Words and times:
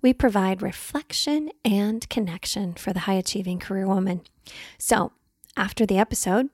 We 0.00 0.12
provide 0.12 0.62
reflection 0.62 1.50
and 1.64 2.08
connection 2.08 2.74
for 2.74 2.92
the 2.92 3.00
high 3.00 3.14
achieving 3.14 3.58
career 3.58 3.84
woman. 3.86 4.20
So, 4.78 5.10
after 5.56 5.84
the 5.84 5.98
episode, 5.98 6.50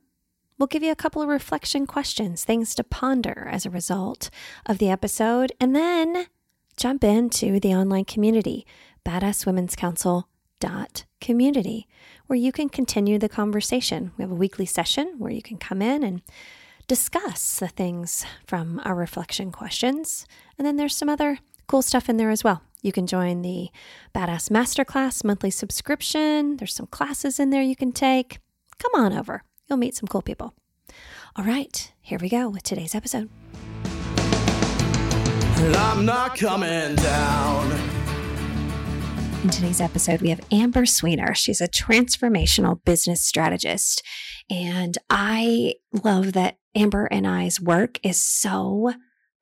we'll 0.59 0.67
give 0.67 0.83
you 0.83 0.91
a 0.91 0.97
couple 0.97 1.21
of 1.21 1.29
reflection 1.29 1.87
questions, 1.87 2.43
things 2.45 2.75
to 2.75 2.85
ponder 2.85 3.49
as 3.51 3.67
a 3.67 3.71
result 3.71 4.31
of 4.67 4.79
the 4.79 4.89
episode, 4.89 5.53
and 5.61 5.77
then 5.77 6.27
jump 6.77 7.05
into 7.05 7.61
the 7.61 7.75
online 7.75 8.07
community, 8.07 8.67
badasswomen'scouncil.community, 9.05 11.87
where 12.27 12.39
you 12.39 12.53
can 12.53 12.69
continue 12.69 13.19
the 13.19 13.29
conversation. 13.29 14.13
We 14.17 14.23
have 14.23 14.33
a 14.33 14.37
weekly 14.37 14.67
session 14.67 15.15
where 15.19 15.33
you 15.33 15.43
can 15.43 15.59
come 15.59 15.83
in 15.83 16.03
and 16.03 16.23
discuss 16.87 17.59
the 17.59 17.69
things 17.69 18.25
from 18.47 18.81
our 18.85 18.95
reflection 18.95 19.53
questions. 19.53 20.27
And 20.59 20.67
then 20.67 20.77
there's 20.77 20.97
some 20.97 21.09
other 21.09 21.39
cool 21.67 21.83
stuff 21.83 22.09
in 22.09 22.17
there 22.17 22.31
as 22.31 22.45
well. 22.45 22.63
You 22.85 22.93
can 22.93 23.07
join 23.07 23.41
the 23.41 23.71
Badass 24.15 24.51
Masterclass 24.51 25.25
monthly 25.25 25.51
subscription. 25.51 26.59
There's 26.59 26.75
some 26.75 26.87
classes 26.89 27.41
in 27.41 27.49
there 27.49 27.63
you 27.63 27.75
can 27.75 27.93
take. 27.93 28.41
Come 28.79 29.03
on 29.03 29.15
over. 29.15 29.43
You'll 29.67 29.79
meet 29.79 29.95
some 29.95 30.07
cool 30.07 30.21
people. 30.21 30.53
All 31.35 31.47
right, 31.47 31.91
here 32.03 32.19
we 32.21 32.29
go 32.29 32.51
with 32.51 32.63
today's 32.63 32.95
episode. 32.95 33.31
And 33.87 35.75
I'm 35.75 36.05
not 36.05 36.37
coming 36.37 36.95
down. 36.97 37.73
In 39.43 39.49
today's 39.49 39.81
episode, 39.81 40.21
we 40.21 40.29
have 40.29 40.43
Amber 40.53 40.85
Swenor. 40.85 41.35
She's 41.35 41.63
a 41.63 41.69
transformational 41.69 42.85
business 42.85 43.23
strategist. 43.23 44.03
And 44.51 44.99
I 45.09 45.77
love 46.05 46.35
that 46.35 46.59
Amber 46.75 47.07
and 47.07 47.27
I's 47.27 47.63
work 47.63 47.99
is 48.03 48.23
so 48.23 48.93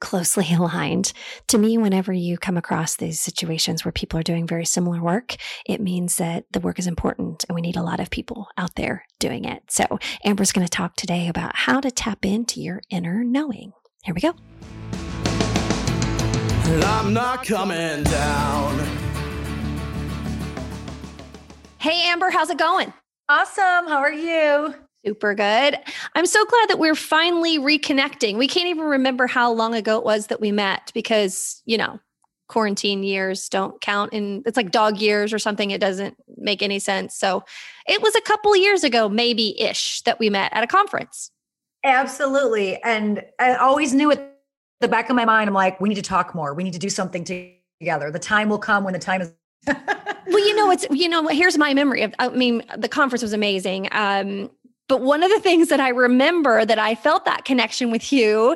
closely 0.03 0.53
aligned. 0.53 1.13
To 1.49 1.57
me, 1.57 1.79
whenever 1.79 2.13
you 2.13 2.37
come 2.37 2.59
across 2.59 2.97
these 2.97 3.21
situations 3.21 3.85
where 3.85 3.93
people 3.93 4.19
are 4.19 4.25
doing 4.25 4.47
very 4.47 4.67
similar 4.67 5.01
work, 5.01 5.37
it 5.65 5.81
means 5.81 6.17
that 6.17 6.45
the 6.51 6.61
work 6.61 6.79
is 6.79 6.87
important 6.87 7.45
and 7.49 7.55
we 7.55 7.63
need 7.63 7.77
a 7.77 7.83
lot 7.83 8.01
of 8.01 8.11
people 8.11 8.49
out 8.59 8.75
there 8.75 9.07
doing 9.19 9.45
it. 9.45 9.63
So, 9.71 9.99
Amber's 10.25 10.53
going 10.53 10.67
to 10.67 10.71
talk 10.71 10.97
today 10.97 11.29
about 11.29 11.55
how 11.55 11.81
to 11.81 11.91
tap 11.91 12.27
into 12.27 12.61
your 12.61 12.83
inner 12.91 13.25
knowing. 13.25 13.73
Here 14.03 14.15
we 14.15 14.21
go. 14.21 14.35
And 16.65 16.85
I'm 16.85 17.15
not 17.15 17.45
coming 17.47 18.03
down. 18.03 18.79
Hey, 21.79 22.03
Amber, 22.09 22.31
how's 22.31 22.51
it 22.51 22.59
going? 22.59 22.93
Awesome. 23.29 23.87
How 23.89 23.99
are 23.99 24.13
you? 24.13 24.75
Super 25.05 25.35
good. 25.35 25.79
I'm 26.15 26.27
so 26.27 26.45
glad 26.45 26.69
that 26.69 26.79
we're 26.79 26.95
finally 26.95 27.59
reconnecting. 27.59 28.39
We 28.39 28.47
can't 28.47 28.69
even 28.69 28.85
remember 28.85 29.27
how 29.27 29.53
long 29.53 29.75
ago 29.75 29.99
it 29.99 30.05
was 30.05 30.29
that 30.29 30.41
we 30.41 30.53
met 30.53 30.93
because, 30.95 31.61
you 31.67 31.77
know, 31.77 31.99
quarantine 32.49 33.03
years 33.03 33.49
don't 33.49 33.81
count 33.81 34.13
and 34.13 34.43
it's 34.47 34.57
like 34.57 34.71
dog 34.71 34.99
years 34.99 35.33
or 35.33 35.39
something. 35.39 35.71
It 35.71 35.81
doesn't 35.81 36.17
make 36.37 36.63
any 36.63 36.79
sense. 36.79 37.17
So 37.17 37.45
it 37.89 38.01
was 38.01 38.15
a 38.15 38.21
couple 38.21 38.55
years 38.55 38.85
ago, 38.85 39.09
maybe 39.09 39.61
ish, 39.61 40.03
that 40.03 40.21
we 40.21 40.31
met 40.31 40.53
at 40.53 40.63
a 40.63 40.67
conference. 40.69 41.31
Absolutely. 41.83 42.81
And 42.83 43.25
I 43.41 43.57
always 43.57 43.93
knew 43.95 44.13
at 44.13 44.39
the 44.81 44.89
back 44.89 45.11
of 45.11 45.17
my 45.17 45.25
mind, 45.25 45.49
I'm 45.49 45.55
like, 45.55 45.81
we 45.81 45.89
need 45.89 45.97
to 45.97 46.03
talk 46.03 46.35
more. 46.35 46.55
We 46.55 46.63
need 46.63 46.75
to 46.75 46.79
do 46.79 46.91
something 46.91 47.25
together. 47.25 48.11
The 48.11 48.19
time 48.21 48.49
will 48.49 48.59
come 48.59 48.85
when 48.85 48.93
the 48.93 49.01
time 49.01 49.23
is. 49.23 49.33
Well, 50.25 50.47
you 50.47 50.57
know, 50.57 50.71
it's, 50.71 50.87
you 50.91 51.09
know, 51.09 51.27
here's 51.29 51.59
my 51.59 51.75
memory 51.75 52.03
of, 52.03 52.15
I 52.19 52.29
mean, 52.29 52.63
the 52.79 52.89
conference 52.89 53.23
was 53.23 53.35
amazing. 53.35 53.89
Um, 53.91 54.51
but 54.93 55.01
one 55.01 55.23
of 55.23 55.31
the 55.31 55.41
things 55.41 55.69
that 55.69 55.81
I 55.81 55.89
remember 55.89 56.67
that 56.67 56.79
I 56.79 56.95
felt 56.95 57.25
that 57.25 57.47
connection 57.47 57.91
with 57.91 58.13
you 58.13 58.55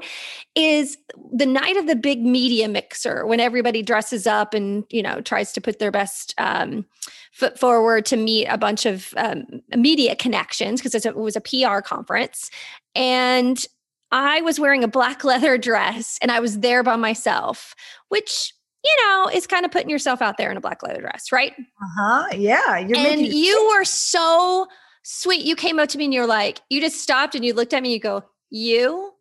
is 0.54 0.98
the 1.32 1.46
night 1.46 1.78
of 1.78 1.86
the 1.86 1.96
big 1.96 2.20
media 2.20 2.68
mixer 2.68 3.24
when 3.24 3.40
everybody 3.40 3.80
dresses 3.80 4.26
up 4.26 4.52
and, 4.52 4.84
you 4.90 5.02
know, 5.02 5.22
tries 5.22 5.50
to 5.54 5.62
put 5.62 5.78
their 5.78 5.90
best 5.90 6.34
um, 6.36 6.84
foot 7.32 7.58
forward 7.58 8.04
to 8.04 8.18
meet 8.18 8.48
a 8.48 8.58
bunch 8.58 8.84
of 8.84 9.14
um, 9.16 9.46
media 9.74 10.14
connections 10.14 10.82
because 10.82 11.06
it 11.06 11.16
was 11.16 11.36
a 11.36 11.40
PR 11.40 11.80
conference. 11.80 12.50
And 12.94 13.64
I 14.12 14.42
was 14.42 14.60
wearing 14.60 14.84
a 14.84 14.88
black 14.88 15.24
leather 15.30 15.56
dress 15.56 16.18
and 16.20 16.30
I 16.30 16.40
was 16.40 16.58
there 16.58 16.82
by 16.82 16.96
myself, 16.96 17.74
which 18.10 18.52
you 18.84 19.04
know, 19.04 19.30
is 19.32 19.46
kind 19.46 19.64
of 19.64 19.72
putting 19.72 19.88
yourself 19.88 20.20
out 20.20 20.36
there 20.36 20.50
in 20.50 20.58
a 20.58 20.60
black 20.60 20.82
leather 20.82 21.00
dress, 21.00 21.32
right? 21.32 21.54
Uh 21.58 21.86
huh. 21.98 22.26
Yeah. 22.36 22.76
You're 22.76 22.98
and 22.98 23.22
making 23.22 23.32
you 23.32 23.72
were 23.74 23.84
so 23.84 24.68
sweet. 25.06 25.42
You 25.42 25.54
came 25.54 25.78
up 25.78 25.88
to 25.90 25.98
me 25.98 26.04
and 26.04 26.14
you're 26.14 26.26
like, 26.26 26.60
you 26.68 26.80
just 26.80 27.00
stopped 27.00 27.34
and 27.34 27.44
you 27.44 27.54
looked 27.54 27.72
at 27.72 27.82
me 27.82 27.90
and 27.90 27.94
you 27.94 28.00
go, 28.00 28.24
You 28.50 29.12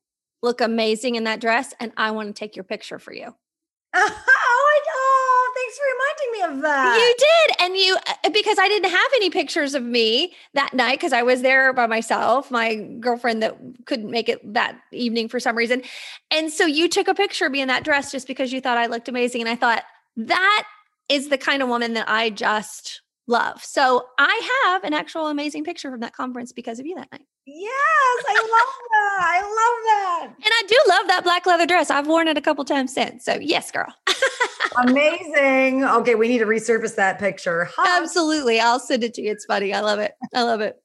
look 0.41 0.59
amazing 0.61 1.15
in 1.15 1.25
that 1.25 1.39
dress. 1.39 1.73
And 1.79 1.91
I 1.95 2.11
want 2.11 2.27
to 2.27 2.33
take 2.33 2.55
your 2.55 2.63
picture 2.63 2.99
for 2.99 3.13
you. 3.13 3.25
oh, 3.93 4.23
I, 4.23 4.79
oh, 4.89 5.53
thanks 5.55 5.77
for 5.77 5.85
reminding 5.95 6.31
me 6.31 6.57
of 6.57 6.61
that. 6.63 6.97
You 6.99 7.15
did. 7.17 7.65
And 7.65 7.77
you, 7.77 7.97
uh, 8.25 8.29
because 8.29 8.59
I 8.59 8.67
didn't 8.67 8.89
have 8.89 9.11
any 9.15 9.29
pictures 9.29 9.73
of 9.73 9.83
me 9.83 10.33
that 10.53 10.73
night 10.73 10.99
because 10.99 11.13
I 11.13 11.23
was 11.23 11.41
there 11.41 11.71
by 11.71 11.87
myself, 11.87 12.51
my 12.51 12.75
girlfriend 12.99 13.41
that 13.41 13.57
couldn't 13.85 14.11
make 14.11 14.27
it 14.27 14.53
that 14.53 14.77
evening 14.91 15.29
for 15.29 15.39
some 15.39 15.55
reason. 15.55 15.81
And 16.29 16.51
so 16.51 16.65
you 16.65 16.89
took 16.89 17.07
a 17.07 17.15
picture 17.15 17.45
of 17.45 17.51
me 17.51 17.61
in 17.61 17.67
that 17.69 17.83
dress 17.83 18.11
just 18.11 18.27
because 18.27 18.51
you 18.51 18.59
thought 18.59 18.77
I 18.77 18.87
looked 18.87 19.07
amazing. 19.07 19.41
And 19.41 19.49
I 19.49 19.55
thought, 19.55 19.83
that 20.17 20.67
is 21.09 21.29
the 21.29 21.37
kind 21.37 21.61
of 21.61 21.69
woman 21.69 21.93
that 21.93 22.09
I 22.09 22.29
just 22.29 23.01
love. 23.27 23.63
So 23.63 24.05
I 24.17 24.65
have 24.65 24.83
an 24.83 24.93
actual 24.93 25.27
amazing 25.27 25.63
picture 25.63 25.91
from 25.91 26.01
that 26.01 26.13
conference 26.13 26.51
because 26.51 26.79
of 26.79 26.85
you 26.85 26.95
that 26.95 27.11
night. 27.11 27.25
Yes, 27.45 28.23
I 28.27 28.33
love 28.33 28.75
that. 28.91 29.19
I 29.21 29.41
love 29.41 29.51
that. 29.85 30.33
And 30.37 30.45
I 30.45 30.63
do 30.67 30.77
love 30.87 31.07
that 31.07 31.23
black 31.23 31.45
leather 31.45 31.65
dress. 31.65 31.89
I've 31.89 32.07
worn 32.07 32.27
it 32.27 32.37
a 32.37 32.41
couple 32.41 32.65
times 32.65 32.93
since. 32.93 33.25
So 33.25 33.35
yes, 33.35 33.71
girl. 33.71 33.93
Amazing. 34.77 35.83
Okay, 35.83 36.15
we 36.15 36.27
need 36.27 36.39
to 36.39 36.45
resurface 36.45 36.95
that 36.95 37.19
picture. 37.19 37.69
Huh? 37.75 38.01
Absolutely. 38.01 38.59
I'll 38.59 38.79
send 38.79 39.03
it 39.03 39.13
to 39.15 39.21
you. 39.21 39.31
It's 39.31 39.45
funny. 39.45 39.73
I 39.73 39.81
love 39.81 39.99
it. 39.99 40.13
I 40.33 40.43
love 40.43 40.61
it. 40.61 40.81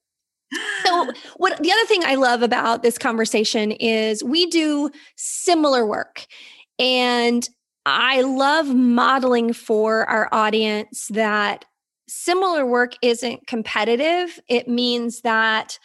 So, 0.85 1.11
what 1.37 1.61
the 1.61 1.71
other 1.71 1.85
thing 1.85 2.03
I 2.05 2.15
love 2.15 2.41
about 2.41 2.83
this 2.83 2.97
conversation 2.97 3.71
is 3.71 4.23
we 4.23 4.45
do 4.47 4.91
similar 5.15 5.85
work. 5.85 6.25
And 6.79 7.47
I 7.85 8.21
love 8.21 8.73
modeling 8.73 9.53
for 9.53 10.05
our 10.05 10.29
audience 10.31 11.07
that 11.09 11.65
similar 12.11 12.65
work 12.65 12.93
isn't 13.01 13.47
competitive. 13.47 14.37
It 14.49 14.67
means 14.67 15.21
that 15.21 15.79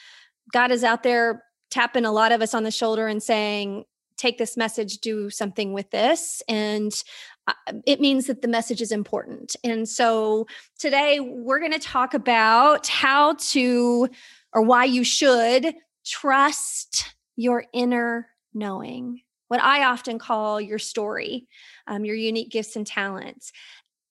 God 0.53 0.72
is 0.72 0.82
out 0.82 1.04
there 1.04 1.44
tapping 1.70 2.04
a 2.04 2.10
lot 2.10 2.32
of 2.32 2.42
us 2.42 2.53
on 2.53 2.64
the 2.64 2.70
shoulder 2.72 3.06
and 3.06 3.22
saying, 3.22 3.84
take 4.16 4.37
this 4.37 4.56
message, 4.56 4.98
do 4.98 5.31
something 5.31 5.72
with 5.72 5.91
this. 5.91 6.42
And 6.48 6.92
uh, 7.47 7.53
it 7.87 8.00
means 8.00 8.26
that 8.26 8.42
the 8.42 8.48
message 8.48 8.82
is 8.82 8.91
important. 8.91 9.54
And 9.62 9.88
so 9.88 10.48
today 10.78 11.20
we're 11.20 11.60
going 11.60 11.72
to 11.72 11.78
talk 11.78 12.12
about 12.12 12.88
how 12.88 13.34
to, 13.34 14.08
or 14.53 14.62
why 14.62 14.84
you 14.84 15.04
should 15.04 15.75
trust 16.04 17.14
your 17.37 17.66
inner 17.72 18.28
knowing, 18.53 19.20
what 19.47 19.62
I 19.62 19.84
often 19.84 20.19
call 20.19 20.60
your 20.60 20.78
story, 20.81 21.47
um, 21.87 22.04
your 22.04 22.16
unique 22.16 22.50
gifts 22.50 22.75
and 22.75 22.87
talents. 22.87 23.53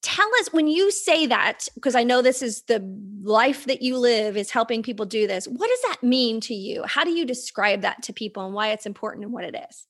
Tell 0.06 0.30
us 0.40 0.54
when 0.54 0.68
you 0.68 0.92
say 0.92 1.26
that, 1.26 1.68
because 1.74 1.96
I 1.96 2.04
know 2.04 2.22
this 2.22 2.44
is 2.44 2.62
the 2.68 2.80
life 3.24 3.66
that 3.66 3.82
you 3.82 3.98
live 3.98 4.38
is 4.38 4.52
helping 4.52 4.84
people 4.84 5.08
do 5.08 5.26
this. 5.26 5.48
What 5.48 5.68
does 5.68 5.82
that 5.90 6.04
mean 6.04 6.40
to 6.42 6.54
you? 6.54 6.84
How 6.84 7.04
do 7.04 7.10
you 7.10 7.26
describe 7.26 7.82
that 7.82 8.04
to 8.04 8.14
people 8.14 8.46
and 8.46 8.54
why 8.54 8.70
it's 8.70 8.86
important 8.86 9.24
and 9.24 9.34
what 9.34 9.46
it 9.46 9.56
is? 9.68 9.88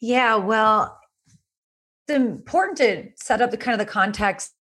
Yeah, 0.00 0.36
well, 0.36 0.98
it's 2.08 2.16
important 2.16 2.78
to 2.78 3.10
set 3.22 3.42
up 3.42 3.50
the 3.50 3.58
kind 3.58 3.78
of 3.78 3.86
the 3.86 3.92
context. 3.92 4.54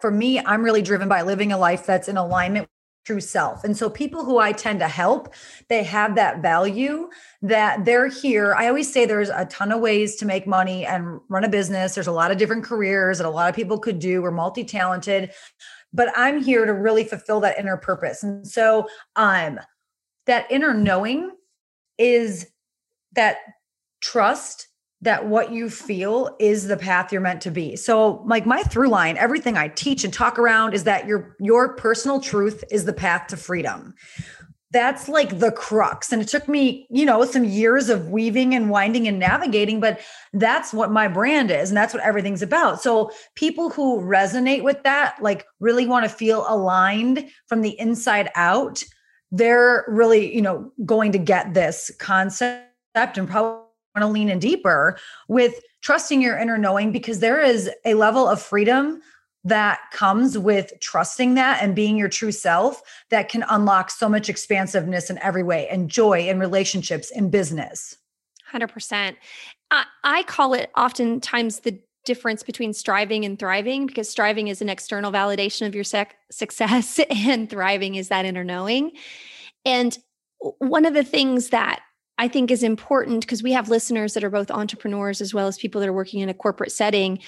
For 0.00 0.10
me, 0.10 0.40
I'm 0.40 0.62
really 0.62 0.80
driven 0.80 1.10
by 1.10 1.20
living 1.20 1.52
a 1.52 1.58
life 1.58 1.84
that's 1.84 2.08
in 2.08 2.16
alignment 2.16 2.66
true 3.08 3.20
self. 3.22 3.64
And 3.64 3.74
so 3.74 3.88
people 3.88 4.22
who 4.22 4.36
I 4.36 4.52
tend 4.52 4.80
to 4.80 4.88
help, 4.88 5.32
they 5.68 5.82
have 5.82 6.14
that 6.16 6.42
value 6.42 7.08
that 7.40 7.86
they're 7.86 8.08
here. 8.08 8.54
I 8.54 8.68
always 8.68 8.92
say 8.92 9.06
there's 9.06 9.30
a 9.30 9.46
ton 9.46 9.72
of 9.72 9.80
ways 9.80 10.16
to 10.16 10.26
make 10.26 10.46
money 10.46 10.84
and 10.84 11.18
run 11.30 11.42
a 11.42 11.48
business. 11.48 11.94
There's 11.94 12.06
a 12.06 12.12
lot 12.12 12.30
of 12.30 12.36
different 12.36 12.64
careers 12.64 13.16
that 13.16 13.26
a 13.26 13.30
lot 13.30 13.48
of 13.48 13.56
people 13.56 13.78
could 13.78 13.98
do. 13.98 14.20
We're 14.20 14.30
multi-talented, 14.30 15.30
but 15.90 16.12
I'm 16.16 16.42
here 16.42 16.66
to 16.66 16.74
really 16.74 17.02
fulfill 17.02 17.40
that 17.40 17.58
inner 17.58 17.78
purpose. 17.78 18.22
And 18.22 18.46
so 18.46 18.86
um 19.16 19.58
that 20.26 20.44
inner 20.50 20.74
knowing 20.74 21.30
is 21.96 22.46
that 23.12 23.38
trust 24.02 24.68
that 25.00 25.26
what 25.26 25.52
you 25.52 25.70
feel 25.70 26.36
is 26.40 26.66
the 26.66 26.76
path 26.76 27.12
you're 27.12 27.20
meant 27.20 27.40
to 27.42 27.50
be. 27.50 27.76
So 27.76 28.22
like 28.26 28.46
my 28.46 28.62
through 28.64 28.88
line, 28.88 29.16
everything 29.16 29.56
I 29.56 29.68
teach 29.68 30.04
and 30.04 30.12
talk 30.12 30.38
around 30.38 30.74
is 30.74 30.84
that 30.84 31.06
your 31.06 31.36
your 31.38 31.74
personal 31.74 32.20
truth 32.20 32.64
is 32.70 32.84
the 32.84 32.92
path 32.92 33.28
to 33.28 33.36
freedom. 33.36 33.94
That's 34.70 35.08
like 35.08 35.38
the 35.38 35.52
crux. 35.52 36.12
And 36.12 36.20
it 36.20 36.28
took 36.28 36.46
me, 36.46 36.86
you 36.90 37.06
know, 37.06 37.24
some 37.24 37.44
years 37.44 37.88
of 37.88 38.10
weaving 38.10 38.54
and 38.54 38.68
winding 38.68 39.08
and 39.08 39.18
navigating, 39.18 39.80
but 39.80 40.00
that's 40.34 40.74
what 40.74 40.90
my 40.90 41.08
brand 41.08 41.50
is 41.50 41.70
and 41.70 41.76
that's 41.76 41.94
what 41.94 42.02
everything's 42.02 42.42
about. 42.42 42.82
So 42.82 43.10
people 43.34 43.70
who 43.70 44.02
resonate 44.02 44.62
with 44.62 44.82
that, 44.82 45.16
like 45.22 45.46
really 45.58 45.86
want 45.86 46.04
to 46.04 46.10
feel 46.10 46.44
aligned 46.48 47.30
from 47.46 47.62
the 47.62 47.80
inside 47.80 48.30
out, 48.34 48.82
they're 49.30 49.86
really, 49.88 50.34
you 50.34 50.42
know, 50.42 50.70
going 50.84 51.12
to 51.12 51.18
get 51.18 51.54
this 51.54 51.90
concept 51.98 52.66
and 52.94 53.26
probably 53.26 53.67
want 53.98 54.08
to 54.08 54.12
lean 54.12 54.28
in 54.28 54.38
deeper 54.38 54.98
with 55.28 55.60
trusting 55.82 56.22
your 56.22 56.38
inner 56.38 56.58
knowing 56.58 56.92
because 56.92 57.20
there 57.20 57.40
is 57.40 57.70
a 57.84 57.94
level 57.94 58.28
of 58.28 58.40
freedom 58.40 59.00
that 59.44 59.78
comes 59.92 60.36
with 60.36 60.72
trusting 60.80 61.34
that 61.34 61.62
and 61.62 61.74
being 61.74 61.96
your 61.96 62.08
true 62.08 62.32
self 62.32 62.82
that 63.10 63.28
can 63.28 63.44
unlock 63.48 63.90
so 63.90 64.08
much 64.08 64.28
expansiveness 64.28 65.10
in 65.10 65.18
every 65.18 65.42
way 65.42 65.68
and 65.68 65.88
joy 65.88 66.28
in 66.28 66.38
relationships 66.38 67.10
in 67.10 67.30
business. 67.30 67.96
100%. 68.52 69.16
I, 69.70 69.84
I 70.02 70.22
call 70.24 70.54
it 70.54 70.70
oftentimes 70.76 71.60
the 71.60 71.78
difference 72.04 72.42
between 72.42 72.72
striving 72.72 73.24
and 73.24 73.38
thriving 73.38 73.86
because 73.86 74.08
striving 74.08 74.48
is 74.48 74.62
an 74.62 74.68
external 74.68 75.12
validation 75.12 75.66
of 75.66 75.74
your 75.74 75.84
sec- 75.84 76.16
success 76.30 76.98
and 77.10 77.48
thriving 77.48 77.94
is 77.94 78.08
that 78.08 78.24
inner 78.24 78.44
knowing. 78.44 78.92
And 79.64 79.96
one 80.58 80.84
of 80.84 80.94
the 80.94 81.04
things 81.04 81.50
that 81.50 81.80
I 82.18 82.26
think 82.26 82.50
is 82.50 82.64
important 82.64 83.20
because 83.20 83.42
we 83.42 83.52
have 83.52 83.68
listeners 83.68 84.14
that 84.14 84.24
are 84.24 84.30
both 84.30 84.50
entrepreneurs 84.50 85.20
as 85.20 85.32
well 85.32 85.46
as 85.46 85.56
people 85.56 85.80
that 85.80 85.88
are 85.88 85.92
working 85.92 86.20
in 86.20 86.28
a 86.28 86.34
corporate 86.34 86.72
setting 86.72 87.20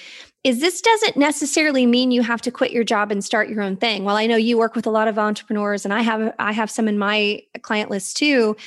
is 0.43 0.59
this 0.59 0.81
doesn't 0.81 1.15
necessarily 1.15 1.85
mean 1.85 2.11
you 2.11 2.21
have 2.21 2.41
to 2.41 2.51
quit 2.51 2.71
your 2.71 2.83
job 2.83 3.11
and 3.11 3.23
start 3.23 3.47
your 3.47 3.61
own 3.61 3.77
thing. 3.77 4.03
Well, 4.03 4.17
I 4.17 4.27
know 4.27 4.35
you 4.35 4.57
work 4.57 4.75
with 4.75 4.85
a 4.85 4.91
lot 4.91 5.07
of 5.07 5.17
entrepreneurs 5.17 5.85
and 5.85 5.93
I 5.93 6.01
have 6.01 6.33
I 6.39 6.51
have 6.51 6.69
some 6.69 6.87
in 6.87 6.97
my 6.97 7.41
client 7.61 7.89
list 7.89 8.17
too. 8.17 8.57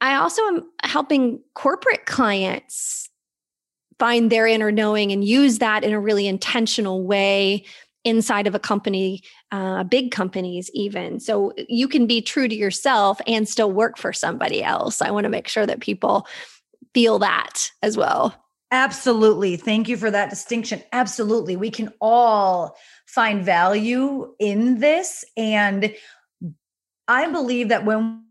I 0.00 0.14
also 0.14 0.42
am 0.42 0.70
helping 0.84 1.40
corporate 1.54 2.06
clients 2.06 3.08
find 3.98 4.30
their 4.30 4.46
inner 4.46 4.70
knowing 4.70 5.10
and 5.10 5.24
use 5.24 5.58
that 5.58 5.82
in 5.82 5.92
a 5.92 5.98
really 6.00 6.28
intentional 6.28 7.02
way 7.02 7.64
inside 8.06 8.46
of 8.46 8.54
a 8.54 8.58
company, 8.58 9.22
uh, 9.50 9.82
big 9.84 10.12
companies, 10.12 10.70
even. 10.72 11.18
So 11.18 11.52
you 11.68 11.88
can 11.88 12.06
be 12.06 12.22
true 12.22 12.46
to 12.46 12.54
yourself 12.54 13.20
and 13.26 13.48
still 13.48 13.72
work 13.72 13.98
for 13.98 14.12
somebody 14.12 14.62
else. 14.62 15.02
I 15.02 15.10
want 15.10 15.24
to 15.24 15.28
make 15.28 15.48
sure 15.48 15.66
that 15.66 15.80
people 15.80 16.26
feel 16.94 17.18
that 17.18 17.70
as 17.82 17.96
well. 17.96 18.34
Absolutely. 18.70 19.56
Thank 19.56 19.88
you 19.88 19.96
for 19.96 20.10
that 20.10 20.30
distinction. 20.30 20.82
Absolutely. 20.92 21.56
We 21.56 21.70
can 21.70 21.92
all 22.00 22.76
find 23.06 23.44
value 23.44 24.34
in 24.38 24.78
this. 24.78 25.24
And 25.36 25.94
I 27.08 27.30
believe 27.30 27.68
that 27.70 27.84
when 27.84 28.25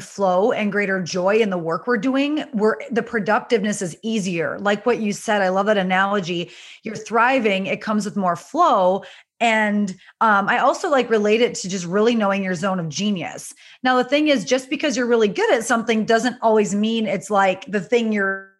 flow 0.00 0.50
and 0.50 0.72
greater 0.72 1.00
joy 1.00 1.36
in 1.36 1.50
the 1.50 1.58
work 1.58 1.86
we're 1.86 1.96
doing 1.96 2.44
we're 2.52 2.76
the 2.90 3.02
productiveness 3.02 3.80
is 3.80 3.96
easier. 4.02 4.58
Like 4.58 4.84
what 4.84 4.98
you 4.98 5.12
said 5.12 5.42
i 5.42 5.48
love 5.48 5.66
that 5.66 5.78
analogy. 5.78 6.50
You're 6.82 6.96
thriving 6.96 7.66
it 7.66 7.80
comes 7.80 8.04
with 8.04 8.16
more 8.16 8.34
flow. 8.34 9.04
And 9.38 9.90
um, 10.20 10.48
i 10.48 10.58
also 10.58 10.90
like 10.90 11.08
relate 11.08 11.40
it 11.40 11.54
to 11.56 11.68
just 11.68 11.86
really 11.86 12.16
knowing 12.16 12.42
your 12.42 12.54
zone 12.56 12.80
of 12.80 12.88
genius. 12.88 13.54
Now 13.84 13.96
the 13.96 14.08
thing 14.08 14.26
is 14.26 14.44
just 14.44 14.68
because 14.70 14.96
you're 14.96 15.06
really 15.06 15.28
good 15.28 15.52
at 15.52 15.64
something 15.64 16.04
doesn't 16.04 16.36
always 16.42 16.74
mean 16.74 17.06
it's 17.06 17.30
like 17.30 17.64
the 17.66 17.80
thing 17.80 18.12
you're 18.12 18.50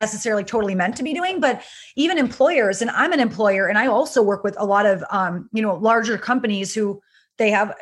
necessarily 0.00 0.44
totally 0.44 0.74
meant 0.74 0.96
to 0.96 1.02
be 1.02 1.12
doing. 1.12 1.40
But 1.40 1.62
even 1.94 2.16
employers 2.16 2.80
and 2.80 2.90
i'm 2.92 3.12
an 3.12 3.20
employer 3.20 3.66
and 3.66 3.76
i 3.76 3.86
also 3.86 4.22
work 4.22 4.44
with 4.44 4.56
a 4.58 4.64
lot 4.64 4.86
of 4.86 5.04
um, 5.10 5.50
you 5.52 5.60
know 5.60 5.74
larger 5.74 6.16
companies 6.16 6.74
who 6.74 7.02
they 7.36 7.50
have 7.50 7.74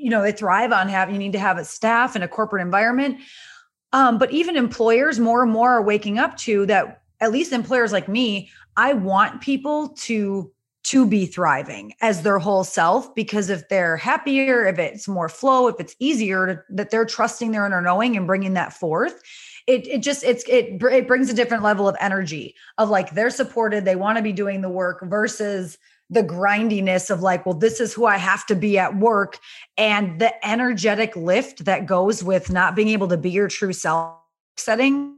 you 0.00 0.10
know 0.10 0.22
they 0.22 0.32
thrive 0.32 0.72
on 0.72 0.88
having 0.88 1.14
you 1.14 1.18
need 1.18 1.32
to 1.32 1.38
have 1.38 1.58
a 1.58 1.64
staff 1.64 2.14
and 2.14 2.24
a 2.24 2.28
corporate 2.28 2.62
environment. 2.62 3.18
Um, 3.92 4.18
but 4.18 4.30
even 4.30 4.56
employers 4.56 5.18
more 5.18 5.42
and 5.42 5.50
more 5.50 5.70
are 5.72 5.82
waking 5.82 6.18
up 6.18 6.36
to 6.38 6.64
that 6.66 7.00
at 7.20 7.32
least 7.32 7.52
employers 7.52 7.92
like 7.92 8.08
me 8.08 8.50
i 8.76 8.92
want 8.92 9.40
people 9.40 9.90
to 9.90 10.50
to 10.82 11.06
be 11.06 11.26
thriving 11.26 11.92
as 12.00 12.22
their 12.22 12.38
whole 12.38 12.64
self 12.64 13.14
because 13.14 13.50
if 13.50 13.68
they're 13.68 13.96
happier 13.96 14.66
if 14.66 14.78
it's 14.78 15.06
more 15.06 15.28
flow 15.28 15.68
if 15.68 15.76
it's 15.78 15.94
easier 15.98 16.46
to, 16.46 16.62
that 16.70 16.90
they're 16.90 17.04
trusting 17.04 17.52
their 17.52 17.66
inner 17.66 17.80
knowing 17.80 18.16
and 18.16 18.26
bringing 18.26 18.54
that 18.54 18.72
forth 18.72 19.20
it, 19.66 19.86
it 19.86 19.98
just 19.98 20.24
it's 20.24 20.42
it, 20.48 20.82
it 20.82 21.06
brings 21.06 21.28
a 21.28 21.34
different 21.34 21.62
level 21.62 21.86
of 21.86 21.96
energy 22.00 22.54
of 22.78 22.88
like 22.88 23.10
they're 23.10 23.30
supported 23.30 23.84
they 23.84 23.96
want 23.96 24.16
to 24.16 24.22
be 24.22 24.32
doing 24.32 24.62
the 24.62 24.70
work 24.70 25.04
versus 25.04 25.78
the 26.10 26.22
grindiness 26.22 27.08
of 27.08 27.22
like, 27.22 27.46
well, 27.46 27.54
this 27.54 27.80
is 27.80 27.94
who 27.94 28.04
I 28.04 28.18
have 28.18 28.44
to 28.46 28.56
be 28.56 28.78
at 28.78 28.96
work 28.96 29.38
and 29.78 30.20
the 30.20 30.46
energetic 30.46 31.14
lift 31.14 31.64
that 31.64 31.86
goes 31.86 32.22
with 32.22 32.50
not 32.50 32.74
being 32.74 32.88
able 32.88 33.08
to 33.08 33.16
be 33.16 33.30
your 33.30 33.48
true 33.48 33.72
self 33.72 34.16
setting 34.56 35.16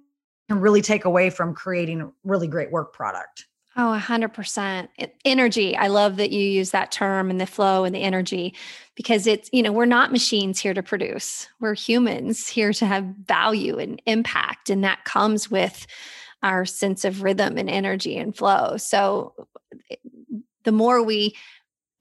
can 0.49 0.61
really 0.61 0.83
take 0.83 1.05
away 1.05 1.31
from 1.31 1.55
creating 1.55 2.13
really 2.25 2.47
great 2.47 2.71
work 2.71 2.93
product. 2.93 3.47
Oh, 3.75 3.99
100%. 3.99 4.89
Energy. 5.25 5.75
I 5.75 5.87
love 5.87 6.17
that 6.17 6.31
you 6.31 6.41
use 6.41 6.73
that 6.73 6.93
term 6.93 7.31
and 7.31 7.41
the 7.41 7.47
flow 7.47 7.85
and 7.85 7.95
the 7.95 8.03
energy 8.03 8.55
because 8.95 9.27
it's, 9.27 9.49
you 9.51 9.63
know, 9.63 9.73
we're 9.73 9.87
not 9.87 10.13
machines 10.13 10.61
here 10.61 10.75
to 10.75 10.83
produce. 10.83 11.49
We're 11.59 11.73
humans 11.73 12.49
here 12.49 12.75
to 12.75 12.85
have 12.85 13.05
value 13.05 13.79
and 13.79 14.03
impact. 14.05 14.69
And 14.69 14.85
that 14.85 15.07
comes 15.07 15.51
with 15.51 15.87
our 16.43 16.67
sense 16.67 17.07
of 17.07 17.23
rhythm 17.23 17.57
and 17.57 17.71
energy 17.71 18.19
and 18.19 18.37
flow. 18.37 18.77
So 18.77 19.33
the 20.65 20.73
more 20.73 21.03
we 21.03 21.35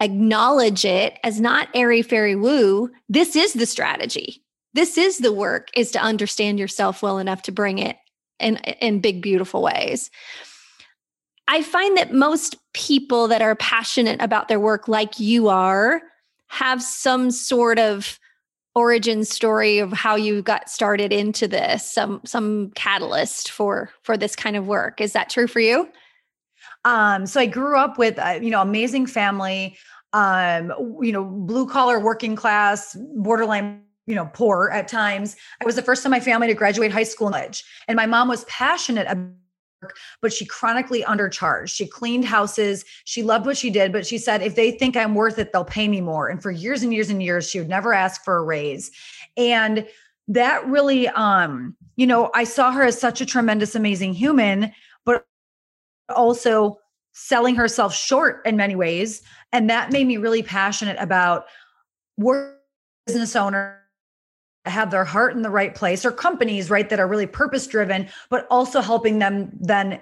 acknowledge 0.01 0.83
it 0.83 1.19
as 1.23 1.39
not 1.39 1.69
airy 1.73 2.01
fairy 2.01 2.35
woo, 2.35 2.89
this 3.07 3.35
is 3.35 3.53
the 3.53 3.65
strategy. 3.65 4.43
This 4.73 4.97
is 4.97 5.19
the 5.19 5.33
work 5.33 5.69
is 5.75 5.91
to 5.91 5.99
understand 5.99 6.59
yourself 6.59 7.03
well 7.03 7.19
enough 7.19 7.43
to 7.43 7.51
bring 7.51 7.77
it 7.79 7.97
in 8.39 8.57
in 8.57 8.99
big 8.99 9.21
beautiful 9.21 9.61
ways. 9.61 10.09
I 11.47 11.61
find 11.63 11.97
that 11.97 12.13
most 12.13 12.55
people 12.73 13.27
that 13.27 13.41
are 13.41 13.55
passionate 13.55 14.21
about 14.21 14.47
their 14.47 14.59
work 14.59 14.87
like 14.87 15.19
you 15.19 15.49
are 15.49 16.01
have 16.47 16.81
some 16.81 17.31
sort 17.31 17.79
of 17.79 18.19
origin 18.75 19.25
story 19.25 19.79
of 19.79 19.91
how 19.91 20.15
you 20.15 20.41
got 20.41 20.69
started 20.69 21.11
into 21.11 21.47
this 21.47 21.85
some 21.89 22.21
some 22.23 22.71
catalyst 22.71 23.51
for 23.51 23.89
for 24.01 24.15
this 24.15 24.35
kind 24.35 24.55
of 24.55 24.65
work 24.65 25.01
is 25.01 25.11
that 25.11 25.29
true 25.29 25.47
for 25.47 25.59
you 25.59 25.89
um, 26.85 27.25
so 27.25 27.39
I 27.39 27.45
grew 27.45 27.77
up 27.77 27.97
with, 27.97 28.17
uh, 28.19 28.39
you 28.41 28.49
know, 28.49 28.61
amazing 28.61 29.07
family, 29.07 29.77
um, 30.13 30.73
you 31.01 31.11
know, 31.11 31.23
blue 31.23 31.67
collar, 31.67 31.99
working 31.99 32.35
class, 32.35 32.95
borderline 33.15 33.83
you 34.07 34.15
know 34.15 34.27
poor 34.33 34.71
at 34.73 34.87
times 34.87 35.35
i 35.61 35.65
was 35.65 35.75
the 35.75 35.81
first 35.81 36.03
in 36.03 36.09
my 36.09 36.19
family 36.19 36.47
to 36.47 36.55
graduate 36.55 36.91
high 36.91 37.03
school 37.03 37.29
college 37.29 37.63
and 37.87 37.95
my 37.95 38.07
mom 38.07 38.27
was 38.27 38.43
passionate 38.45 39.05
about 39.07 39.29
work, 39.81 39.97
but 40.21 40.33
she 40.33 40.45
chronically 40.45 41.03
undercharged. 41.03 41.69
She 41.69 41.87
cleaned 41.87 42.25
houses. 42.25 42.85
She 43.05 43.23
loved 43.23 43.45
what 43.45 43.57
she 43.57 43.69
did, 43.69 43.91
but 43.91 44.05
she 44.05 44.17
said, 44.17 44.41
if 44.41 44.55
they 44.55 44.71
think 44.71 44.95
I'm 44.95 45.15
worth 45.15 45.39
it, 45.39 45.51
they'll 45.51 45.65
pay 45.65 45.87
me 45.87 46.01
more. 46.01 46.27
And 46.27 46.41
for 46.41 46.51
years 46.51 46.83
and 46.83 46.93
years 46.93 47.09
and 47.09 47.21
years, 47.21 47.49
she 47.49 47.59
would 47.59 47.69
never 47.69 47.93
ask 47.93 48.23
for 48.23 48.37
a 48.37 48.43
raise. 48.43 48.91
And 49.37 49.87
that 50.27 50.65
really, 50.67 51.07
um, 51.09 51.75
you 51.95 52.07
know, 52.07 52.31
I 52.33 52.43
saw 52.43 52.71
her 52.71 52.83
as 52.83 52.99
such 52.99 53.21
a 53.21 53.25
tremendous, 53.25 53.75
amazing 53.75 54.13
human, 54.13 54.71
also 56.09 56.77
selling 57.13 57.55
herself 57.55 57.93
short 57.93 58.41
in 58.45 58.55
many 58.55 58.75
ways. 58.75 59.21
And 59.51 59.69
that 59.69 59.91
made 59.91 60.07
me 60.07 60.17
really 60.17 60.43
passionate 60.43 60.97
about 60.99 61.45
work 62.17 62.57
business 63.05 63.35
owners 63.35 63.77
have 64.65 64.91
their 64.91 65.05
heart 65.05 65.35
in 65.35 65.41
the 65.41 65.49
right 65.49 65.73
place 65.73 66.05
or 66.05 66.11
companies 66.11 66.69
right 66.69 66.89
that 66.89 66.99
are 66.99 67.07
really 67.07 67.25
purpose 67.25 67.65
driven 67.65 68.07
but 68.29 68.45
also 68.51 68.79
helping 68.79 69.17
them 69.17 69.49
then 69.59 69.99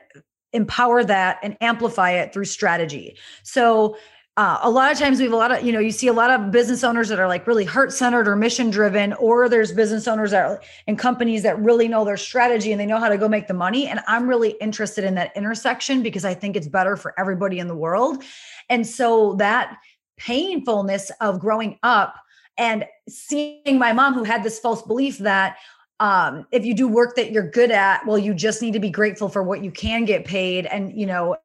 empower 0.52 1.02
that 1.04 1.40
and 1.42 1.56
amplify 1.62 2.12
it 2.12 2.34
through 2.34 2.44
strategy 2.44 3.18
so 3.44 3.96
uh, 4.38 4.58
a 4.62 4.70
lot 4.70 4.90
of 4.90 4.98
times 4.98 5.18
we 5.18 5.26
have 5.26 5.34
a 5.34 5.36
lot 5.36 5.52
of 5.52 5.64
you 5.64 5.72
know 5.72 5.80
you 5.80 5.92
see 5.92 6.08
a 6.08 6.14
lot 6.14 6.32
of 6.32 6.50
business 6.52 6.84
owners 6.84 7.10
that 7.10 7.20
are 7.20 7.28
like 7.28 7.46
really 7.46 7.66
heart 7.66 7.92
centered 7.92 8.28
or 8.28 8.36
mission 8.36 8.70
driven 8.70 9.12
or 9.14 9.50
there's 9.50 9.74
business 9.74 10.08
owners 10.08 10.32
that 10.32 10.46
are 10.46 10.62
and 10.88 10.98
companies 10.98 11.44
that 11.44 11.60
really 11.60 11.90
know 11.90 12.06
their 12.06 12.16
strategy 12.16 12.72
and 12.72 12.80
they 12.80 12.86
know 12.86 13.00
how 13.00 13.10
to 13.10 13.18
go 13.18 13.28
make 13.28 13.48
the 13.48 13.54
money. 13.54 13.88
And 13.88 14.00
i'm 14.08 14.30
really 14.30 14.52
interested 14.62 15.04
in 15.04 15.16
that 15.16 15.36
intersection 15.36 16.02
because 16.02 16.24
i 16.24 16.34
think 16.34 16.56
it's 16.56 16.68
better 16.68 16.96
for 16.96 17.14
everybody 17.20 17.60
in 17.60 17.68
the 17.68 17.76
world. 17.76 18.24
And 18.70 18.88
so 18.88 19.34
that 19.36 19.78
painfulness 20.18 21.12
of 21.20 21.40
growing 21.40 21.78
up 21.84 22.16
and 22.58 22.86
seeing 23.10 23.78
my 23.78 23.92
mom 23.92 24.14
who 24.14 24.24
had 24.24 24.44
this 24.44 24.60
false 24.60 24.82
belief 24.84 25.18
that 25.18 25.58
um, 26.02 26.46
if 26.54 26.66
you 26.66 26.74
do 26.74 26.88
work 26.88 27.18
that 27.18 27.32
you're 27.34 27.50
good 27.50 27.72
at 27.72 28.06
well 28.06 28.18
you 28.18 28.34
just 28.34 28.62
need 28.62 28.72
to 28.72 28.80
be 28.80 28.90
grateful 28.90 29.28
for 29.28 29.44
what 29.44 29.64
you 29.66 29.72
can 29.72 30.06
get 30.06 30.24
paid 30.24 30.66
and 30.68 30.98
you 30.98 31.06
know 31.06 31.36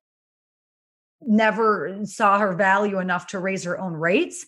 never 1.27 1.99
saw 2.05 2.39
her 2.39 2.55
value 2.55 2.99
enough 2.99 3.27
to 3.29 3.39
raise 3.39 3.65
her 3.65 3.79
own 3.79 3.93
rates 3.93 4.47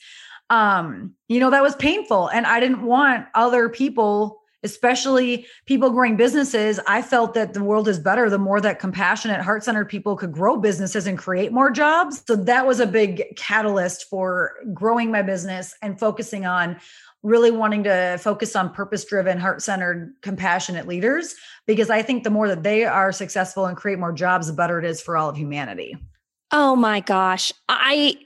um 0.51 1.15
you 1.29 1.41
know 1.41 1.51
that 1.51 1.63
was 1.63 1.75
painful 1.77 2.29
and 2.29 2.47
i 2.47 2.61
didn't 2.61 2.83
want 2.83 3.27
other 3.35 3.69
people 3.69 4.41
especially 4.67 5.47
people 5.65 5.91
growing 5.91 6.17
businesses. 6.17 6.81
I 6.87 7.01
felt 7.01 7.35
that 7.35 7.55
the 7.55 7.63
world 7.63 7.89
is 7.89 7.99
better 7.99 8.29
the 8.29 8.39
more 8.39 8.61
that 8.61 8.79
compassionate, 8.79 9.41
heart 9.41 9.65
centered 9.65 9.89
people 9.89 10.17
could 10.17 10.33
grow 10.33 10.57
businesses 10.57 11.07
and 11.07 11.17
create 11.17 11.53
more 11.53 11.71
jobs. 11.71 12.23
So 12.27 12.37
that 12.37 12.67
was 12.67 12.81
a 12.81 12.87
big 12.87 13.37
catalyst 13.37 14.11
for 14.11 14.55
growing 14.75 15.11
my 15.11 15.23
business 15.23 15.75
and 15.83 15.99
focusing 15.99 16.47
on 16.47 16.79
really 17.23 17.51
wanting 17.51 17.85
to 17.85 18.19
focus 18.21 18.55
on 18.55 18.73
purpose 18.73 19.05
driven, 19.05 19.39
heart 19.39 19.63
centered, 19.63 20.15
compassionate 20.21 20.87
leaders 20.87 21.35
because 21.67 21.89
I 21.89 22.03
think 22.03 22.25
the 22.25 22.31
more 22.31 22.49
that 22.49 22.63
they 22.63 22.85
are 22.85 23.13
successful 23.13 23.67
and 23.67 23.77
create 23.77 23.99
more 23.99 24.13
jobs, 24.13 24.49
the 24.49 24.53
better 24.53 24.79
it 24.79 24.85
is 24.85 25.01
for 25.01 25.17
all 25.17 25.29
of 25.29 25.37
humanity. 25.37 25.97
Oh 26.53 26.77
my 26.77 27.01
gosh. 27.01 27.53
I 27.69 28.17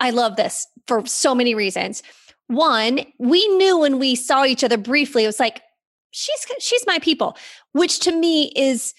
I 0.00 0.10
love 0.10 0.36
this 0.36 0.66
for 0.86 1.06
so 1.06 1.34
many 1.34 1.54
reasons. 1.54 2.02
One, 2.48 3.00
we 3.18 3.46
knew 3.56 3.78
when 3.78 3.98
we 3.98 4.14
saw 4.14 4.44
each 4.44 4.64
other 4.64 4.76
briefly, 4.76 5.24
it 5.24 5.28
was 5.28 5.40
like, 5.40 5.62
she's 6.10 6.46
she's 6.58 6.84
my 6.86 6.98
people, 6.98 7.36
which 7.72 8.00
to 8.00 8.12
me 8.12 8.52
is 8.54 8.94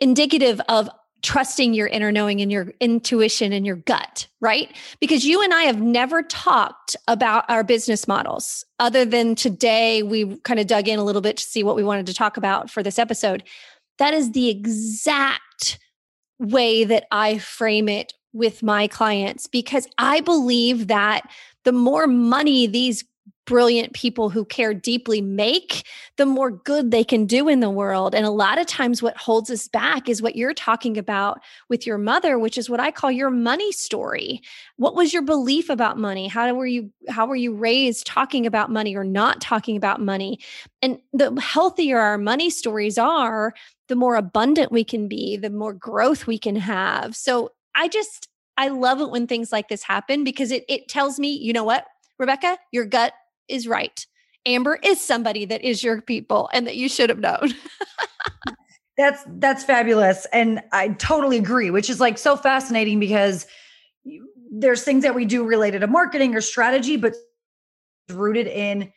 indicative 0.00 0.60
of 0.68 0.88
trusting 1.22 1.74
your 1.74 1.86
inner 1.86 2.10
knowing 2.10 2.40
and 2.40 2.50
your 2.50 2.72
intuition 2.80 3.52
and 3.52 3.66
your 3.66 3.76
gut, 3.76 4.26
right? 4.40 4.74
Because 5.00 5.24
you 5.24 5.42
and 5.42 5.52
I 5.52 5.64
have 5.64 5.80
never 5.80 6.22
talked 6.22 6.96
about 7.08 7.44
our 7.48 7.62
business 7.62 8.08
models 8.08 8.64
other 8.78 9.04
than 9.04 9.34
today 9.34 10.02
we 10.02 10.36
kind 10.38 10.58
of 10.58 10.66
dug 10.66 10.88
in 10.88 10.98
a 10.98 11.04
little 11.04 11.20
bit 11.20 11.36
to 11.36 11.44
see 11.44 11.62
what 11.62 11.76
we 11.76 11.84
wanted 11.84 12.06
to 12.06 12.14
talk 12.14 12.38
about 12.38 12.70
for 12.70 12.82
this 12.82 12.98
episode. 12.98 13.42
That 13.98 14.14
is 14.14 14.32
the 14.32 14.48
exact 14.48 15.78
way 16.40 16.84
that 16.84 17.06
I 17.12 17.38
frame 17.38 17.88
it 17.88 18.14
with 18.32 18.62
my 18.62 18.86
clients 18.86 19.46
because 19.46 19.86
I 19.98 20.20
believe 20.20 20.88
that 20.88 21.30
the 21.64 21.72
more 21.72 22.06
money 22.06 22.66
these 22.66 23.04
brilliant 23.50 23.92
people 23.94 24.30
who 24.30 24.44
care 24.44 24.72
deeply 24.72 25.20
make, 25.20 25.84
the 26.16 26.24
more 26.24 26.52
good 26.52 26.92
they 26.92 27.02
can 27.02 27.26
do 27.26 27.48
in 27.48 27.58
the 27.58 27.68
world. 27.68 28.14
And 28.14 28.24
a 28.24 28.30
lot 28.30 28.60
of 28.60 28.66
times, 28.68 29.02
what 29.02 29.16
holds 29.16 29.50
us 29.50 29.66
back 29.66 30.08
is 30.08 30.22
what 30.22 30.36
you're 30.36 30.54
talking 30.54 30.96
about 30.96 31.40
with 31.68 31.84
your 31.84 31.98
mother, 31.98 32.38
which 32.38 32.56
is 32.56 32.70
what 32.70 32.78
I 32.78 32.92
call 32.92 33.10
your 33.10 33.30
money 33.30 33.72
story. 33.72 34.40
What 34.76 34.94
was 34.94 35.12
your 35.12 35.22
belief 35.22 35.68
about 35.68 35.98
money? 35.98 36.28
How 36.28 36.54
were 36.54 36.66
you 36.66 36.92
how 37.08 37.26
were 37.26 37.34
you 37.34 37.52
raised 37.52 38.06
talking 38.06 38.46
about 38.46 38.70
money 38.70 38.94
or 38.94 39.04
not 39.04 39.40
talking 39.40 39.76
about 39.76 40.00
money? 40.00 40.38
And 40.80 40.98
the 41.12 41.38
healthier 41.40 41.98
our 41.98 42.18
money 42.18 42.50
stories 42.50 42.98
are, 42.98 43.52
the 43.88 43.96
more 43.96 44.14
abundant 44.14 44.70
we 44.70 44.84
can 44.84 45.08
be, 45.08 45.36
the 45.36 45.50
more 45.50 45.74
growth 45.74 46.26
we 46.28 46.38
can 46.38 46.54
have. 46.54 47.16
So 47.16 47.50
I 47.74 47.88
just 47.88 48.28
I 48.56 48.68
love 48.68 49.00
it 49.00 49.10
when 49.10 49.26
things 49.26 49.50
like 49.50 49.68
this 49.68 49.82
happen 49.82 50.22
because 50.22 50.52
it 50.52 50.64
it 50.68 50.88
tells 50.88 51.18
me, 51.18 51.32
you 51.32 51.52
know 51.52 51.64
what, 51.64 51.86
Rebecca, 52.20 52.58
your 52.70 52.84
gut 52.84 53.14
is 53.48 53.66
right. 53.66 54.06
Amber 54.44 54.78
is 54.84 55.00
somebody 55.00 55.46
that 55.46 55.62
is 55.62 55.82
your 55.82 56.02
people 56.02 56.50
and 56.52 56.66
that 56.66 56.76
you 56.76 56.88
should 56.88 57.08
have 57.08 57.18
known. 57.18 57.54
that's 58.96 59.24
that's 59.38 59.64
fabulous 59.64 60.26
and 60.32 60.62
I 60.72 60.88
totally 60.88 61.38
agree, 61.38 61.70
which 61.70 61.88
is 61.88 61.98
like 61.98 62.18
so 62.18 62.36
fascinating 62.36 63.00
because 63.00 63.46
there's 64.52 64.84
things 64.84 65.02
that 65.02 65.14
we 65.14 65.24
do 65.24 65.44
related 65.44 65.80
to 65.80 65.86
marketing 65.86 66.34
or 66.34 66.42
strategy 66.42 66.96
but 66.96 67.14
rooted 68.10 68.46
in 68.46 68.92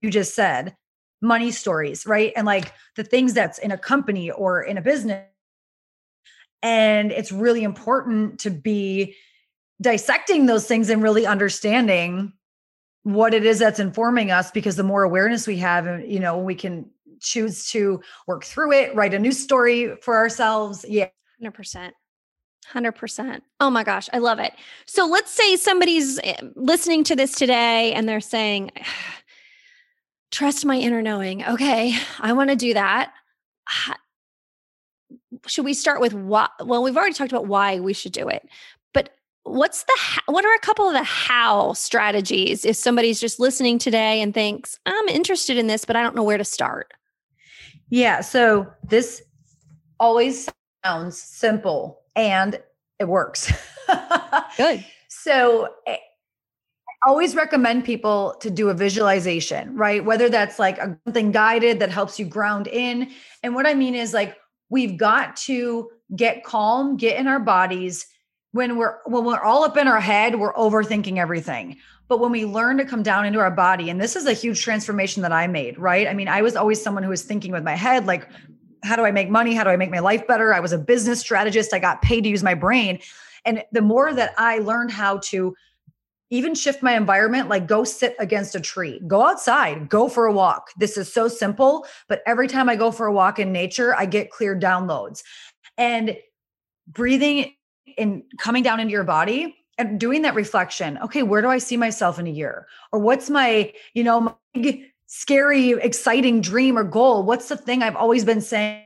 you 0.00 0.10
just 0.10 0.34
said 0.34 0.76
money 1.20 1.50
stories, 1.50 2.06
right? 2.06 2.32
And 2.36 2.46
like 2.46 2.72
the 2.96 3.04
things 3.04 3.34
that's 3.34 3.58
in 3.58 3.70
a 3.70 3.78
company 3.78 4.30
or 4.30 4.62
in 4.62 4.78
a 4.78 4.82
business 4.82 5.26
and 6.62 7.12
it's 7.12 7.30
really 7.30 7.64
important 7.64 8.40
to 8.40 8.50
be 8.50 9.14
dissecting 9.80 10.46
those 10.46 10.66
things 10.66 10.88
and 10.88 11.02
really 11.02 11.26
understanding 11.26 12.32
what 13.02 13.34
it 13.34 13.44
is 13.44 13.58
that's 13.58 13.80
informing 13.80 14.30
us 14.30 14.50
because 14.50 14.76
the 14.76 14.82
more 14.82 15.02
awareness 15.02 15.46
we 15.46 15.56
have 15.56 15.86
and 15.86 16.10
you 16.10 16.18
know 16.18 16.38
we 16.38 16.54
can 16.54 16.88
choose 17.20 17.68
to 17.70 18.00
work 18.26 18.44
through 18.44 18.72
it 18.72 18.94
write 18.94 19.14
a 19.14 19.18
new 19.18 19.32
story 19.32 19.94
for 19.96 20.16
ourselves 20.16 20.84
yeah 20.88 21.08
100% 21.42 21.92
100%. 22.72 23.40
Oh 23.60 23.70
my 23.70 23.84
gosh, 23.84 24.08
I 24.12 24.18
love 24.18 24.38
it. 24.38 24.52
So 24.86 25.06
let's 25.06 25.30
say 25.30 25.56
somebody's 25.56 26.18
eh, 26.22 26.36
listening 26.54 27.04
to 27.04 27.16
this 27.16 27.32
today 27.32 27.92
and 27.92 28.08
they're 28.08 28.20
saying, 28.20 28.70
trust 30.30 30.64
my 30.64 30.76
inner 30.76 31.02
knowing. 31.02 31.44
Okay, 31.44 31.94
I 32.20 32.32
want 32.32 32.50
to 32.50 32.56
do 32.56 32.74
that. 32.74 33.12
Should 35.46 35.64
we 35.64 35.74
start 35.74 36.00
with 36.00 36.14
what? 36.14 36.52
Well, 36.64 36.82
we've 36.82 36.96
already 36.96 37.12
talked 37.12 37.32
about 37.32 37.46
why 37.46 37.78
we 37.80 37.92
should 37.92 38.12
do 38.12 38.28
it, 38.28 38.48
what's 39.44 39.84
the 39.84 39.96
what 40.26 40.44
are 40.44 40.54
a 40.54 40.60
couple 40.60 40.86
of 40.86 40.94
the 40.94 41.02
how 41.02 41.72
strategies 41.74 42.64
if 42.64 42.76
somebody's 42.76 43.20
just 43.20 43.38
listening 43.38 43.78
today 43.78 44.20
and 44.22 44.34
thinks 44.34 44.78
i'm 44.86 45.08
interested 45.08 45.56
in 45.58 45.66
this 45.66 45.84
but 45.84 45.96
i 45.96 46.02
don't 46.02 46.16
know 46.16 46.22
where 46.22 46.38
to 46.38 46.44
start 46.44 46.92
yeah 47.90 48.20
so 48.20 48.66
this 48.88 49.22
always 50.00 50.48
sounds 50.84 51.20
simple 51.20 52.00
and 52.14 52.60
it 52.98 53.08
works. 53.08 53.52
Good. 54.56 54.84
So 55.08 55.68
eh, 55.86 55.96
I 57.02 57.08
always 57.08 57.34
recommend 57.34 57.86
people 57.86 58.34
to 58.40 58.50
do 58.50 58.68
a 58.68 58.74
visualization 58.74 59.74
right? 59.74 60.04
Whether 60.04 60.28
that's 60.28 60.58
like 60.58 60.76
a, 60.76 60.98
something 61.06 61.32
guided 61.32 61.78
that 61.80 61.90
helps 61.90 62.18
you 62.18 62.26
ground 62.26 62.66
in. 62.66 63.10
And 63.42 63.54
what 63.54 63.66
i 63.66 63.72
mean 63.72 63.94
is 63.94 64.12
like 64.12 64.36
we've 64.68 64.98
got 64.98 65.36
to 65.36 65.88
get 66.14 66.44
calm 66.44 66.98
get 66.98 67.18
in 67.18 67.26
our 67.26 67.40
bodies 67.40 68.04
when 68.54 68.76
we're 68.76 68.98
when 69.04 69.24
we're 69.24 69.40
all 69.40 69.64
up 69.64 69.76
in 69.76 69.88
our 69.88 69.98
head 69.98 70.38
we're 70.38 70.54
overthinking 70.54 71.18
everything. 71.18 71.76
But 72.06 72.20
when 72.20 72.30
we 72.30 72.44
learn 72.44 72.76
to 72.76 72.84
come 72.84 73.02
down 73.02 73.26
into 73.26 73.40
our 73.40 73.50
body 73.50 73.90
and 73.90 74.00
this 74.00 74.14
is 74.14 74.26
a 74.26 74.32
huge 74.32 74.62
transformation 74.62 75.22
that 75.22 75.32
i 75.32 75.48
made 75.48 75.76
right? 75.76 76.06
I 76.06 76.14
mean 76.14 76.28
i 76.28 76.40
was 76.40 76.54
always 76.54 76.80
someone 76.80 77.02
who 77.02 77.10
was 77.10 77.22
thinking 77.22 77.50
with 77.50 77.64
my 77.64 77.74
head 77.74 78.06
like 78.06 78.28
how 78.84 78.94
do 78.94 79.04
i 79.04 79.10
make 79.10 79.28
money? 79.28 79.54
How 79.54 79.64
do 79.64 79.70
i 79.70 79.76
make 79.76 79.90
my 79.90 79.98
life 79.98 80.24
better? 80.28 80.54
I 80.54 80.60
was 80.60 80.72
a 80.72 80.78
business 80.78 81.18
strategist. 81.18 81.74
I 81.74 81.80
got 81.80 82.00
paid 82.00 82.22
to 82.22 82.30
use 82.30 82.44
my 82.44 82.54
brain. 82.54 83.00
And 83.44 83.64
the 83.72 83.82
more 83.82 84.14
that 84.14 84.34
i 84.38 84.58
learned 84.58 84.92
how 84.92 85.18
to 85.24 85.56
even 86.30 86.54
shift 86.54 86.80
my 86.80 86.96
environment 86.96 87.48
like 87.48 87.66
go 87.66 87.82
sit 87.82 88.14
against 88.20 88.54
a 88.54 88.60
tree 88.60 89.00
go 89.08 89.22
outside 89.22 89.88
go 89.88 90.08
for 90.08 90.26
a 90.26 90.32
walk. 90.32 90.70
This 90.76 90.96
is 90.96 91.12
so 91.12 91.26
simple 91.26 91.86
but 92.06 92.22
every 92.24 92.46
time 92.46 92.68
i 92.68 92.76
go 92.76 92.92
for 92.92 93.06
a 93.06 93.12
walk 93.12 93.40
in 93.40 93.50
nature 93.50 93.96
i 93.96 94.06
get 94.06 94.30
clear 94.30 94.56
downloads. 94.56 95.24
And 95.76 96.16
breathing 96.86 97.54
in 97.96 98.24
coming 98.38 98.62
down 98.62 98.80
into 98.80 98.92
your 98.92 99.04
body 99.04 99.56
and 99.78 99.98
doing 99.98 100.22
that 100.22 100.34
reflection. 100.34 100.98
Okay 100.98 101.22
where 101.22 101.42
do 101.42 101.48
i 101.48 101.58
see 101.58 101.76
myself 101.76 102.18
in 102.18 102.26
a 102.26 102.30
year? 102.30 102.66
Or 102.92 102.98
what's 102.98 103.30
my 103.30 103.72
you 103.94 104.04
know 104.04 104.36
my 104.54 104.82
scary 105.06 105.70
exciting 105.72 106.40
dream 106.40 106.78
or 106.78 106.84
goal? 106.84 107.22
What's 107.24 107.48
the 107.48 107.56
thing 107.56 107.82
i've 107.82 107.96
always 107.96 108.24
been 108.24 108.40
saying 108.40 108.82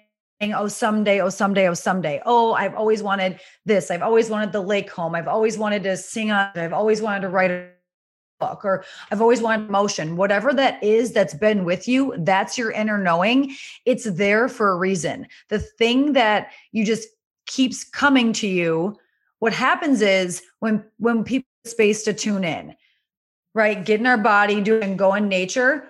oh 0.55 0.69
someday 0.69 1.21
oh 1.21 1.29
someday 1.29 1.69
oh 1.69 1.75
someday. 1.75 2.23
Oh 2.25 2.53
i've 2.55 2.75
always 2.75 3.03
wanted 3.03 3.41
this. 3.65 3.91
I've 3.91 4.03
always 4.03 4.31
wanted 4.31 4.53
the 4.53 4.63
lake 4.63 4.91
home. 4.91 5.15
I've 5.15 5.29
always 5.29 5.59
wanted 5.59 5.83
to 5.85 5.97
sing 5.97 6.31
on 6.31 6.51
i've 6.55 6.73
always 6.73 7.03
wanted 7.03 7.23
to 7.23 7.29
write 7.29 7.51
a 7.51 7.71
book 8.41 8.65
or 8.65 8.85
i've 9.11 9.21
always 9.21 9.43
wanted 9.43 9.69
motion. 9.69 10.17
Whatever 10.17 10.55
that 10.55 10.83
is 10.83 11.13
that's 11.13 11.35
been 11.35 11.65
with 11.65 11.89
you 11.89 12.15
that's 12.19 12.57
your 12.57 12.71
inner 12.71 12.99
knowing. 12.99 13.55
It's 13.85 14.05
there 14.05 14.49
for 14.49 14.71
a 14.71 14.77
reason. 14.77 15.27
The 15.49 15.59
thing 15.59 16.13
that 16.15 16.53
you 16.73 16.85
just 16.85 17.09
keeps 17.49 17.83
coming 17.83 18.33
to 18.33 18.47
you 18.47 18.97
what 19.41 19.53
happens 19.53 20.03
is 20.03 20.43
when 20.61 20.85
when 20.99 21.25
people 21.25 21.49
space 21.65 22.05
to 22.05 22.13
tune 22.13 22.45
in 22.45 22.77
right? 23.59 23.85
Get 23.85 23.99
in 23.99 24.07
our 24.07 24.17
body 24.17 24.61
do 24.61 24.81
and 24.81 24.97
go 24.97 25.15
in 25.15 25.29
nature. 25.29 25.89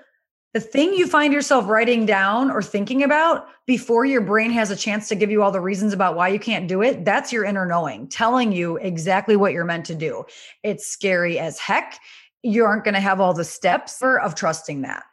The 0.54 0.60
thing 0.60 0.94
you 0.94 1.06
find 1.06 1.34
yourself 1.34 1.68
writing 1.68 2.06
down 2.06 2.50
or 2.50 2.62
thinking 2.62 3.02
about 3.02 3.46
before 3.66 4.06
your 4.06 4.22
brain 4.22 4.50
has 4.52 4.70
a 4.70 4.76
chance 4.76 5.06
to 5.08 5.14
give 5.14 5.30
you 5.30 5.42
all 5.42 5.52
the 5.52 5.60
reasons 5.60 5.92
about 5.92 6.16
why 6.16 6.28
you 6.28 6.38
can't 6.38 6.66
do 6.66 6.80
it 6.82 7.04
that's 7.04 7.30
your 7.30 7.44
inner 7.44 7.66
knowing 7.66 8.08
telling 8.08 8.50
you 8.50 8.78
exactly 8.78 9.36
what 9.36 9.52
you're 9.52 9.66
meant 9.66 9.84
to 9.86 9.94
do. 9.94 10.24
It's 10.62 10.86
scary 10.86 11.38
as 11.38 11.58
heck. 11.58 12.00
You 12.42 12.64
aren't 12.64 12.84
going 12.84 12.94
to 12.94 13.00
have 13.00 13.20
all 13.20 13.34
the 13.34 13.44
steps 13.44 14.00
of 14.02 14.34
trusting 14.34 14.82
that 14.82 15.04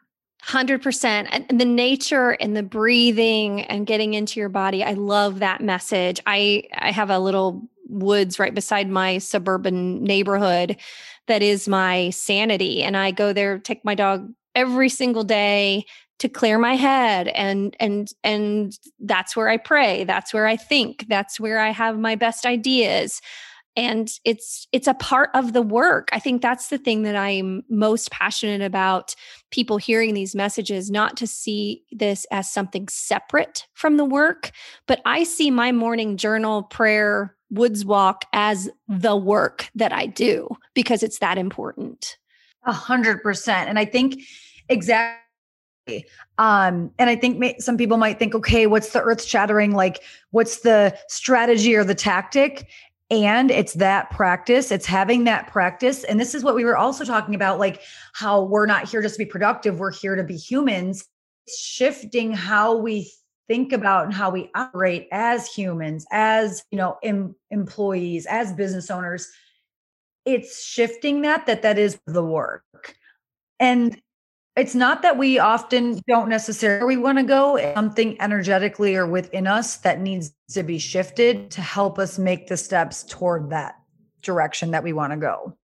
100% 0.47 1.27
and 1.31 1.59
the 1.59 1.65
nature 1.65 2.31
and 2.31 2.55
the 2.55 2.63
breathing 2.63 3.61
and 3.61 3.87
getting 3.87 4.13
into 4.13 4.39
your 4.39 4.49
body 4.49 4.83
i 4.83 4.93
love 4.93 5.39
that 5.39 5.61
message. 5.61 6.19
I 6.25 6.63
i 6.77 6.91
have 6.91 7.09
a 7.09 7.19
little 7.19 7.67
woods 7.87 8.39
right 8.39 8.53
beside 8.53 8.89
my 8.89 9.17
suburban 9.17 10.03
neighborhood 10.03 10.77
that 11.27 11.41
is 11.41 11.67
my 11.67 12.09
sanity 12.11 12.83
and 12.83 12.95
i 12.97 13.11
go 13.11 13.33
there 13.33 13.59
take 13.59 13.83
my 13.83 13.95
dog 13.95 14.31
every 14.53 14.89
single 14.89 15.23
day 15.23 15.85
to 16.19 16.29
clear 16.29 16.57
my 16.57 16.75
head 16.75 17.27
and 17.29 17.75
and 17.79 18.11
and 18.23 18.77
that's 18.99 19.35
where 19.35 19.49
i 19.49 19.57
pray 19.57 20.03
that's 20.03 20.33
where 20.33 20.47
i 20.47 20.55
think 20.55 21.05
that's 21.07 21.39
where 21.39 21.59
i 21.59 21.69
have 21.69 21.99
my 21.99 22.15
best 22.15 22.45
ideas 22.45 23.21
and 23.75 24.19
it's 24.23 24.67
it's 24.71 24.87
a 24.87 24.93
part 24.95 25.29
of 25.33 25.53
the 25.53 25.61
work 25.61 26.09
i 26.13 26.19
think 26.19 26.41
that's 26.41 26.67
the 26.67 26.77
thing 26.77 27.03
that 27.03 27.15
i'm 27.15 27.63
most 27.69 28.11
passionate 28.11 28.61
about 28.61 29.15
people 29.51 29.77
hearing 29.77 30.13
these 30.13 30.35
messages 30.35 30.89
not 30.89 31.17
to 31.17 31.27
see 31.27 31.83
this 31.91 32.25
as 32.31 32.49
something 32.49 32.87
separate 32.87 33.67
from 33.73 33.97
the 33.97 34.05
work 34.05 34.51
but 34.87 35.01
i 35.05 35.23
see 35.23 35.51
my 35.51 35.71
morning 35.71 36.17
journal 36.17 36.63
prayer 36.63 37.35
woods 37.49 37.85
walk 37.85 38.25
as 38.33 38.69
the 38.87 39.15
work 39.15 39.69
that 39.75 39.93
i 39.93 40.05
do 40.05 40.47
because 40.73 41.03
it's 41.03 41.19
that 41.19 41.37
important 41.37 42.17
a 42.63 42.73
hundred 42.73 43.21
percent 43.21 43.69
and 43.69 43.77
i 43.77 43.85
think 43.85 44.21
exactly 44.69 45.19
Um, 46.37 46.91
and 46.97 47.09
I 47.09 47.15
think 47.15 47.37
may, 47.37 47.57
some 47.59 47.77
people 47.77 47.97
might 47.97 48.17
think, 48.17 48.33
okay, 48.33 48.65
what's 48.67 48.89
the 48.89 49.01
earth 49.01 49.23
shattering? 49.23 49.73
Like, 49.75 50.01
what's 50.31 50.61
the 50.61 50.97
strategy 51.07 51.75
or 51.75 51.83
the 51.83 51.95
tactic? 51.95 52.67
And 53.11 53.51
it's 53.51 53.73
that 53.73 54.09
practice, 54.09 54.71
it's 54.71 54.87
having 54.87 55.25
that 55.25 55.47
practice. 55.47 56.03
And 56.03 56.19
this 56.19 56.33
is 56.33 56.43
what 56.43 56.55
we 56.55 56.65
were 56.65 56.77
also 56.77 57.05
talking 57.05 57.35
about 57.35 57.59
like 57.59 57.81
how 58.13 58.43
we're 58.43 58.65
not 58.65 58.89
here 58.89 59.01
just 59.01 59.15
to 59.15 59.19
be 59.19 59.29
productive, 59.29 59.77
we're 59.77 59.91
here 59.91 60.15
to 60.15 60.23
be 60.23 60.35
humans, 60.35 61.05
shifting 61.47 62.31
how 62.31 62.75
we 62.75 63.11
think 63.47 63.73
about 63.73 64.05
and 64.05 64.13
how 64.13 64.31
we 64.31 64.49
operate 64.55 65.07
as 65.11 65.47
humans, 65.47 66.05
as, 66.11 66.63
you 66.71 66.77
know, 66.77 66.97
em- 67.03 67.35
employees, 67.51 68.25
as 68.25 68.53
business 68.53 68.89
owners. 68.89 69.29
It's 70.25 70.65
shifting 70.65 71.21
that, 71.21 71.45
that 71.45 71.61
that 71.61 71.77
is 71.77 71.99
the 72.07 72.23
work. 72.23 72.63
And 73.59 74.01
it's 74.55 74.73
not 74.73 75.01
that 75.01 75.17
we 75.17 75.37
often 75.37 76.01
don't 76.07 76.29
necessarily 76.29 76.95
want 76.95 77.17
to 77.17 77.23
go. 77.25 77.59
Something 77.75 78.19
energetically 78.21 78.95
or 78.95 79.05
within 79.05 79.47
us 79.47 79.77
that 79.77 79.99
needs 79.99 80.33
to 80.51 80.63
be 80.63 80.79
shifted 80.79 81.51
to 81.51 81.61
help 81.61 81.99
us 81.99 82.17
make 82.17 82.47
the 82.47 82.55
steps 82.55 83.03
toward 83.03 83.49
that 83.49 83.75
direction 84.21 84.71
that 84.71 84.81
we 84.81 84.93
want 84.93 85.11
to 85.11 85.17
go. 85.17 85.57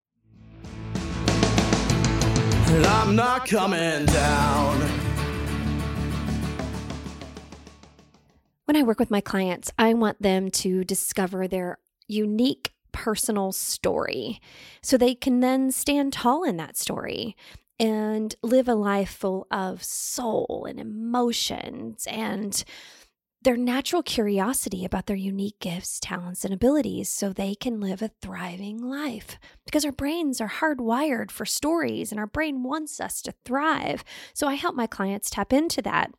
And 2.73 2.87
i'm 2.87 3.17
not 3.17 3.47
coming 3.47 4.07
down. 4.07 4.81
When 8.65 8.77
i 8.77 8.83
work 8.83 9.01
with 9.01 9.11
my 9.11 9.21
clients 9.21 9.73
i 9.79 9.95
want 9.95 10.23
them 10.23 10.51
to 10.51 10.85
discover 10.85 11.49
their 11.49 11.79
unique 12.07 12.73
personal 12.93 13.51
story 13.53 14.41
so 14.83 14.97
they 14.97 15.15
can 15.15 15.41
then 15.41 15.73
stand 15.73 16.13
tall 16.13 16.45
in 16.45 16.57
that 16.57 16.77
story 16.77 17.37
and 17.81 18.37
live 18.43 18.69
a 18.69 18.75
life 18.75 19.11
full 19.11 19.47
of 19.51 19.83
soul 19.83 20.67
and 20.69 20.79
emotions 20.79 22.07
and 22.07 22.63
their 23.43 23.57
natural 23.57 24.03
curiosity 24.03 24.85
about 24.85 25.07
their 25.07 25.17
unique 25.17 25.59
gifts, 25.61 25.99
talents, 25.99 26.45
and 26.45 26.53
abilities 26.53 27.11
so 27.11 27.33
they 27.33 27.55
can 27.55 27.81
live 27.81 28.03
a 28.03 28.11
thriving 28.21 28.83
life. 28.83 29.39
Because 29.65 29.87
our 29.87 29.93
brains 29.93 30.43
are 30.43 30.49
hardwired 30.61 31.31
for 31.31 31.47
stories 31.47 32.13
and 32.13 32.21
our 32.21 32.27
brain 32.27 32.63
wants 32.63 33.01
us 33.01 33.23
to 33.23 33.33
thrive. 33.47 34.05
So 34.35 34.47
I 34.47 34.55
help 34.55 34.75
my 34.75 34.87
clients 34.87 35.31
tap 35.31 35.55
into 35.55 35.81
that 35.83 36.13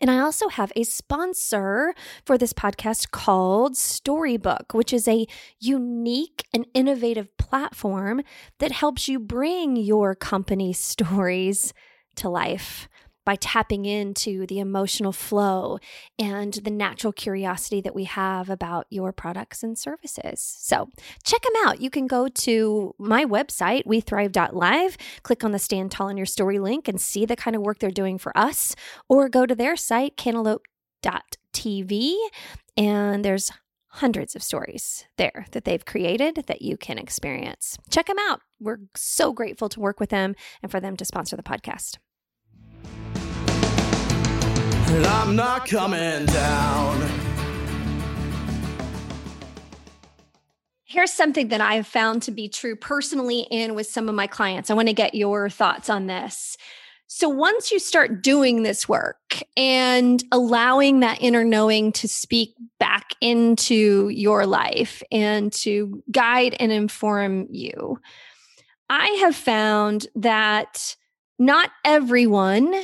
and 0.00 0.10
I 0.10 0.18
also 0.18 0.48
have 0.48 0.72
a 0.76 0.84
sponsor 0.84 1.94
for 2.24 2.38
this 2.38 2.52
podcast 2.52 3.10
called 3.10 3.76
Storybook, 3.76 4.74
which 4.74 4.92
is 4.92 5.08
a 5.08 5.26
unique 5.58 6.46
and 6.52 6.66
innovative 6.74 7.36
platform 7.38 8.22
that 8.58 8.72
helps 8.72 9.08
you 9.08 9.18
bring 9.18 9.76
your 9.76 10.14
company 10.14 10.72
stories 10.74 11.72
to 12.16 12.28
life 12.28 12.88
by 13.28 13.36
tapping 13.36 13.84
into 13.84 14.46
the 14.46 14.58
emotional 14.58 15.12
flow 15.12 15.78
and 16.18 16.54
the 16.54 16.70
natural 16.70 17.12
curiosity 17.12 17.82
that 17.82 17.94
we 17.94 18.04
have 18.04 18.48
about 18.48 18.86
your 18.88 19.12
products 19.12 19.62
and 19.62 19.76
services. 19.76 20.40
So 20.40 20.88
check 21.24 21.42
them 21.42 21.52
out. 21.66 21.78
You 21.78 21.90
can 21.90 22.06
go 22.06 22.28
to 22.28 22.94
my 22.98 23.26
website, 23.26 23.84
wethrive.live, 23.84 24.96
click 25.24 25.44
on 25.44 25.52
the 25.52 25.58
Stand 25.58 25.90
Tall 25.90 26.08
in 26.08 26.16
Your 26.16 26.24
Story 26.24 26.58
link 26.58 26.88
and 26.88 26.98
see 26.98 27.26
the 27.26 27.36
kind 27.36 27.54
of 27.54 27.60
work 27.60 27.80
they're 27.80 27.90
doing 27.90 28.16
for 28.16 28.32
us, 28.34 28.74
or 29.10 29.28
go 29.28 29.44
to 29.44 29.54
their 29.54 29.76
site, 29.76 30.16
cantaloupe.tv, 30.16 32.16
and 32.78 33.24
there's 33.26 33.52
hundreds 33.88 34.36
of 34.36 34.42
stories 34.42 35.04
there 35.18 35.44
that 35.50 35.66
they've 35.66 35.84
created 35.84 36.44
that 36.46 36.62
you 36.62 36.78
can 36.78 36.96
experience. 36.96 37.76
Check 37.90 38.06
them 38.06 38.16
out. 38.18 38.40
We're 38.58 38.80
so 38.96 39.34
grateful 39.34 39.68
to 39.68 39.80
work 39.80 40.00
with 40.00 40.08
them 40.08 40.34
and 40.62 40.72
for 40.72 40.80
them 40.80 40.96
to 40.96 41.04
sponsor 41.04 41.36
the 41.36 41.42
podcast 41.42 41.98
and 44.90 45.06
I'm 45.06 45.36
not 45.36 45.66
coming 45.66 46.24
down. 46.26 47.10
Here's 50.84 51.12
something 51.12 51.48
that 51.48 51.60
I've 51.60 51.86
found 51.86 52.22
to 52.22 52.30
be 52.30 52.48
true 52.48 52.74
personally 52.74 53.46
and 53.50 53.76
with 53.76 53.86
some 53.86 54.08
of 54.08 54.14
my 54.14 54.26
clients. 54.26 54.70
I 54.70 54.74
want 54.74 54.88
to 54.88 54.94
get 54.94 55.14
your 55.14 55.50
thoughts 55.50 55.90
on 55.90 56.06
this. 56.06 56.56
So, 57.06 57.28
once 57.28 57.70
you 57.70 57.78
start 57.78 58.22
doing 58.22 58.62
this 58.62 58.88
work 58.88 59.42
and 59.56 60.22
allowing 60.32 61.00
that 61.00 61.22
inner 61.22 61.44
knowing 61.44 61.92
to 61.92 62.08
speak 62.08 62.54
back 62.78 63.10
into 63.20 64.08
your 64.08 64.46
life 64.46 65.02
and 65.12 65.52
to 65.54 66.02
guide 66.10 66.56
and 66.58 66.72
inform 66.72 67.46
you, 67.50 67.98
I 68.88 69.06
have 69.20 69.36
found 69.36 70.06
that 70.14 70.96
not 71.38 71.70
everyone 71.84 72.74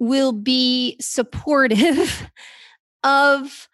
will 0.00 0.32
be 0.32 0.96
supportive 0.98 2.28
of 3.04 3.68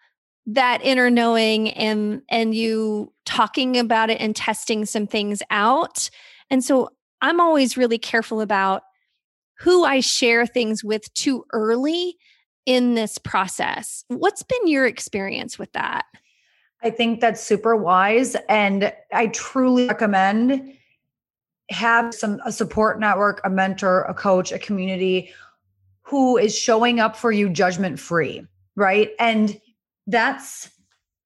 that 0.45 0.81
inner 0.83 1.09
knowing 1.09 1.71
and 1.71 2.21
and 2.29 2.53
you 2.53 3.11
talking 3.25 3.77
about 3.77 4.09
it 4.09 4.21
and 4.21 4.35
testing 4.35 4.85
some 4.85 5.07
things 5.07 5.41
out. 5.49 6.09
And 6.49 6.63
so 6.63 6.89
i'm 7.21 7.39
always 7.39 7.75
really 7.75 7.97
careful 7.97 8.41
about 8.41 8.83
who 9.59 9.83
i 9.83 9.99
share 9.99 10.45
things 10.45 10.83
with 10.83 11.11
too 11.15 11.43
early 11.51 12.15
in 12.65 12.93
this 12.93 13.17
process. 13.17 14.03
What's 14.09 14.43
been 14.43 14.67
your 14.67 14.85
experience 14.85 15.57
with 15.57 15.71
that? 15.71 16.05
I 16.83 16.89
think 16.91 17.21
that's 17.21 17.41
super 17.41 17.75
wise 17.75 18.35
and 18.47 18.93
i 19.13 19.27
truly 19.27 19.87
recommend 19.87 20.73
have 21.69 22.13
some 22.13 22.39
a 22.45 22.51
support 22.51 22.99
network 22.99 23.41
a 23.43 23.49
mentor 23.49 24.03
a 24.03 24.13
coach 24.13 24.53
a 24.53 24.59
community 24.59 25.33
who 26.07 26.37
is 26.37 26.57
showing 26.57 26.99
up 26.99 27.17
for 27.17 27.31
you 27.31 27.49
judgment 27.49 27.99
free, 27.99 28.45
right? 28.75 29.11
And 29.19 29.59
that's 30.07 30.69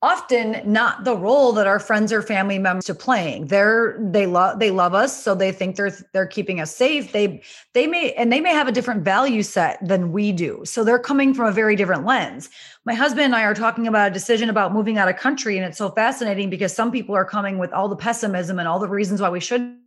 often 0.02 0.60
not 0.66 1.04
the 1.04 1.16
role 1.16 1.54
that 1.54 1.68
our 1.68 1.78
friends 1.78 2.12
or 2.12 2.24
family 2.24 2.58
members 2.58 2.90
are 2.90 2.96
playing. 2.96 3.46
They're 3.46 4.00
they 4.02 4.26
love 4.26 4.58
they 4.58 4.72
love 4.72 4.96
us, 4.96 5.24
so 5.24 5.36
they 5.36 5.52
think 5.52 5.76
they're 5.76 5.96
they're 6.14 6.26
keeping 6.26 6.60
us 6.60 6.76
safe. 6.76 7.12
They 7.12 7.44
they 7.74 7.86
may 7.86 8.12
and 8.14 8.34
they 8.34 8.42
may 8.42 8.50
have 8.50 8.68
a 8.68 8.72
different 8.72 9.04
value 9.04 9.44
set 9.44 9.78
than 9.88 10.12
we 10.12 10.32
do. 10.32 10.64
So 10.66 10.84
they're 10.84 10.98
coming 10.98 11.36
from 11.36 11.46
a 11.46 11.52
very 11.52 11.76
different 11.76 12.04
lens. 12.04 12.50
My 12.84 12.96
husband 12.96 13.26
and 13.26 13.36
I 13.36 13.44
are 13.44 13.54
talking 13.54 13.86
about 13.86 14.10
a 14.10 14.14
decision 14.14 14.50
about 14.50 14.74
moving 14.74 14.98
out 14.98 15.08
of 15.08 15.18
country 15.18 15.58
and 15.58 15.66
it's 15.66 15.78
so 15.78 15.92
fascinating 15.92 16.50
because 16.50 16.74
some 16.74 16.92
people 16.92 17.16
are 17.16 17.26
coming 17.26 17.60
with 17.60 17.72
all 17.72 17.88
the 17.88 17.96
pessimism 17.96 18.58
and 18.58 18.68
all 18.68 18.80
the 18.80 18.88
reasons 18.88 19.22
why 19.22 19.30
we 19.30 19.40
should 19.40 19.78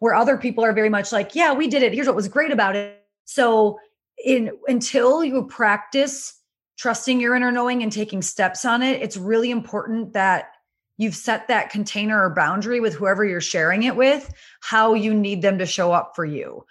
where 0.00 0.14
other 0.14 0.38
people 0.38 0.64
are 0.64 0.72
very 0.72 0.88
much 0.88 1.12
like, 1.12 1.34
yeah, 1.34 1.52
we 1.52 1.68
did 1.68 1.82
it. 1.82 1.92
Here's 1.92 2.06
what 2.06 2.16
was 2.16 2.28
great 2.28 2.50
about 2.50 2.76
it. 2.76 3.04
So 3.24 3.78
in 4.24 4.52
until 4.68 5.24
you 5.24 5.44
practice 5.46 6.38
trusting 6.78 7.20
your 7.20 7.34
inner 7.34 7.52
knowing 7.52 7.82
and 7.82 7.92
taking 7.92 8.22
steps 8.22 8.64
on 8.64 8.82
it, 8.82 9.00
it's 9.02 9.16
really 9.16 9.50
important 9.50 10.12
that 10.14 10.52
you've 10.98 11.14
set 11.14 11.48
that 11.48 11.70
container 11.70 12.24
or 12.24 12.30
boundary 12.30 12.80
with 12.80 12.94
whoever 12.94 13.24
you're 13.24 13.40
sharing 13.40 13.82
it 13.82 13.96
with, 13.96 14.32
how 14.60 14.94
you 14.94 15.14
need 15.14 15.42
them 15.42 15.58
to 15.58 15.66
show 15.66 15.92
up 15.92 16.12
for 16.14 16.24
you. 16.24 16.64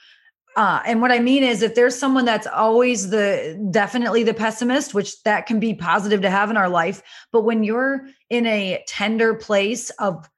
Uh, 0.58 0.82
and 0.86 1.02
what 1.02 1.12
I 1.12 1.20
mean 1.20 1.44
is, 1.44 1.62
if 1.62 1.76
there's 1.76 1.98
someone 1.98 2.26
that's 2.26 2.48
always 2.48 3.10
the 3.10 3.58
definitely 3.72 4.24
the 4.24 4.34
pessimist, 4.34 4.94
which 4.94 5.22
that 5.24 5.46
can 5.46 5.62
be 5.62 5.74
positive 5.74 6.22
to 6.22 6.30
have 6.30 6.50
in 6.50 6.58
our 6.58 6.68
life, 6.68 7.02
but 7.32 7.44
when 7.44 7.64
you're 7.64 8.06
in 8.30 8.46
a 8.46 8.84
tender 8.86 9.34
place 9.34 9.92
of 9.92 10.30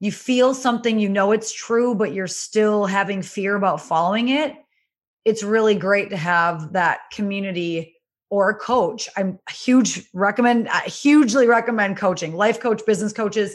you 0.00 0.10
feel 0.10 0.52
something, 0.52 0.98
you 0.98 1.08
know 1.08 1.30
it's 1.30 1.52
true, 1.52 1.94
but 1.94 2.12
you're 2.12 2.26
still 2.26 2.86
having 2.86 3.22
fear 3.22 3.54
about 3.54 3.80
following 3.80 4.30
it, 4.30 4.56
it's 5.24 5.42
really 5.42 5.74
great 5.74 6.10
to 6.10 6.16
have 6.16 6.72
that 6.72 7.10
community 7.12 7.96
or 8.30 8.50
a 8.50 8.54
coach. 8.54 9.08
I'm 9.16 9.38
huge 9.50 10.08
recommend 10.14 10.68
I 10.68 10.80
hugely 10.80 11.46
recommend 11.46 11.96
coaching, 11.96 12.34
life 12.34 12.60
coach, 12.60 12.84
business 12.86 13.12
coaches 13.12 13.54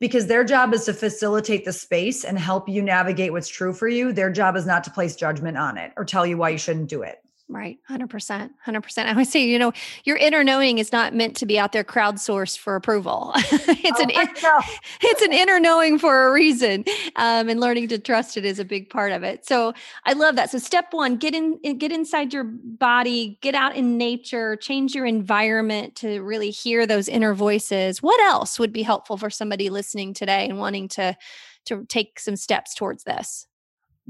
because 0.00 0.28
their 0.28 0.44
job 0.44 0.72
is 0.72 0.84
to 0.84 0.92
facilitate 0.92 1.64
the 1.64 1.72
space 1.72 2.24
and 2.24 2.38
help 2.38 2.68
you 2.68 2.82
navigate 2.82 3.32
what's 3.32 3.48
true 3.48 3.72
for 3.72 3.88
you. 3.88 4.12
Their 4.12 4.30
job 4.30 4.56
is 4.56 4.66
not 4.66 4.84
to 4.84 4.90
place 4.90 5.16
judgment 5.16 5.58
on 5.58 5.76
it 5.76 5.92
or 5.96 6.04
tell 6.04 6.24
you 6.24 6.36
why 6.36 6.50
you 6.50 6.58
shouldn't 6.58 6.88
do 6.88 7.02
it. 7.02 7.18
Right. 7.50 7.78
100%. 7.88 8.50
100%. 8.66 9.06
I 9.06 9.10
always 9.10 9.30
say, 9.30 9.42
you 9.42 9.58
know, 9.58 9.72
your 10.04 10.18
inner 10.18 10.44
knowing 10.44 10.76
is 10.76 10.92
not 10.92 11.14
meant 11.14 11.34
to 11.38 11.46
be 11.46 11.58
out 11.58 11.72
there 11.72 11.82
crowdsourced 11.82 12.58
for 12.58 12.76
approval. 12.76 13.32
it's, 13.36 13.98
oh, 13.98 14.02
an, 14.02 14.10
it's 15.00 15.22
an 15.22 15.32
inner 15.32 15.58
knowing 15.58 15.98
for 15.98 16.26
a 16.26 16.32
reason. 16.32 16.84
Um, 17.16 17.48
and 17.48 17.58
learning 17.58 17.88
to 17.88 17.98
trust 17.98 18.36
it 18.36 18.44
is 18.44 18.58
a 18.58 18.66
big 18.66 18.90
part 18.90 19.12
of 19.12 19.22
it. 19.22 19.46
So 19.46 19.72
I 20.04 20.12
love 20.12 20.36
that. 20.36 20.50
So 20.50 20.58
step 20.58 20.88
one, 20.90 21.16
get 21.16 21.34
in, 21.34 21.58
get 21.78 21.90
inside 21.90 22.34
your 22.34 22.44
body, 22.44 23.38
get 23.40 23.54
out 23.54 23.74
in 23.74 23.96
nature, 23.96 24.54
change 24.56 24.94
your 24.94 25.06
environment 25.06 25.96
to 25.96 26.20
really 26.20 26.50
hear 26.50 26.86
those 26.86 27.08
inner 27.08 27.32
voices. 27.32 28.02
What 28.02 28.20
else 28.20 28.58
would 28.58 28.74
be 28.74 28.82
helpful 28.82 29.16
for 29.16 29.30
somebody 29.30 29.70
listening 29.70 30.12
today 30.12 30.46
and 30.46 30.58
wanting 30.58 30.88
to, 30.88 31.16
to 31.64 31.86
take 31.86 32.20
some 32.20 32.36
steps 32.36 32.74
towards 32.74 33.04
this? 33.04 33.46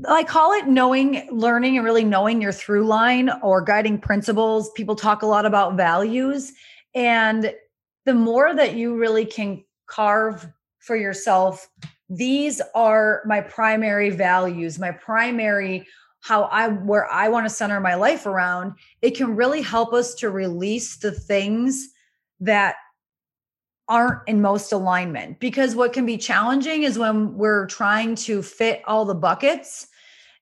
I 0.07 0.23
call 0.23 0.53
it 0.53 0.69
knowing, 0.69 1.29
learning, 1.31 1.77
and 1.77 1.85
really 1.85 2.05
knowing 2.05 2.41
your 2.41 2.53
through 2.53 2.87
line 2.87 3.31
or 3.43 3.61
guiding 3.63 3.99
principles. 3.99 4.71
People 4.73 4.95
talk 4.95 5.23
a 5.23 5.27
lot 5.27 5.45
about 5.45 5.77
values. 5.77 6.53
And 6.95 7.53
the 8.05 8.15
more 8.15 8.55
that 8.55 8.75
you 8.75 8.97
really 8.97 9.25
can 9.25 9.65
carve 9.87 10.47
for 10.79 10.95
yourself, 10.95 11.69
these 12.09 12.61
are 12.75 13.23
my 13.27 13.41
primary 13.41 14.11
values, 14.11 14.79
my 14.79 14.93
primary 14.93 15.87
how 16.21 16.45
I 16.45 16.69
where 16.69 17.11
I 17.11 17.29
want 17.29 17.47
to 17.47 17.51
center 17.51 17.81
my 17.81 17.95
life 17.95 18.27
around, 18.27 18.75
it 19.03 19.17
can 19.17 19.37
really 19.37 19.63
help 19.63 19.93
us 19.93 20.15
to 20.17 20.31
release 20.31 20.97
the 20.97 21.13
things 21.13 21.91
that 22.41 22.77
aren't 23.89 24.29
in 24.29 24.43
most 24.43 24.73
alignment 24.73 25.41
because 25.41 25.75
what 25.75 25.93
can 25.93 26.05
be 26.05 26.19
challenging 26.19 26.83
is 26.83 26.99
when 26.99 27.37
we're 27.37 27.67
trying 27.67 28.15
to 28.15 28.43
fit 28.43 28.83
all 28.87 29.05
the 29.05 29.15
buckets 29.15 29.88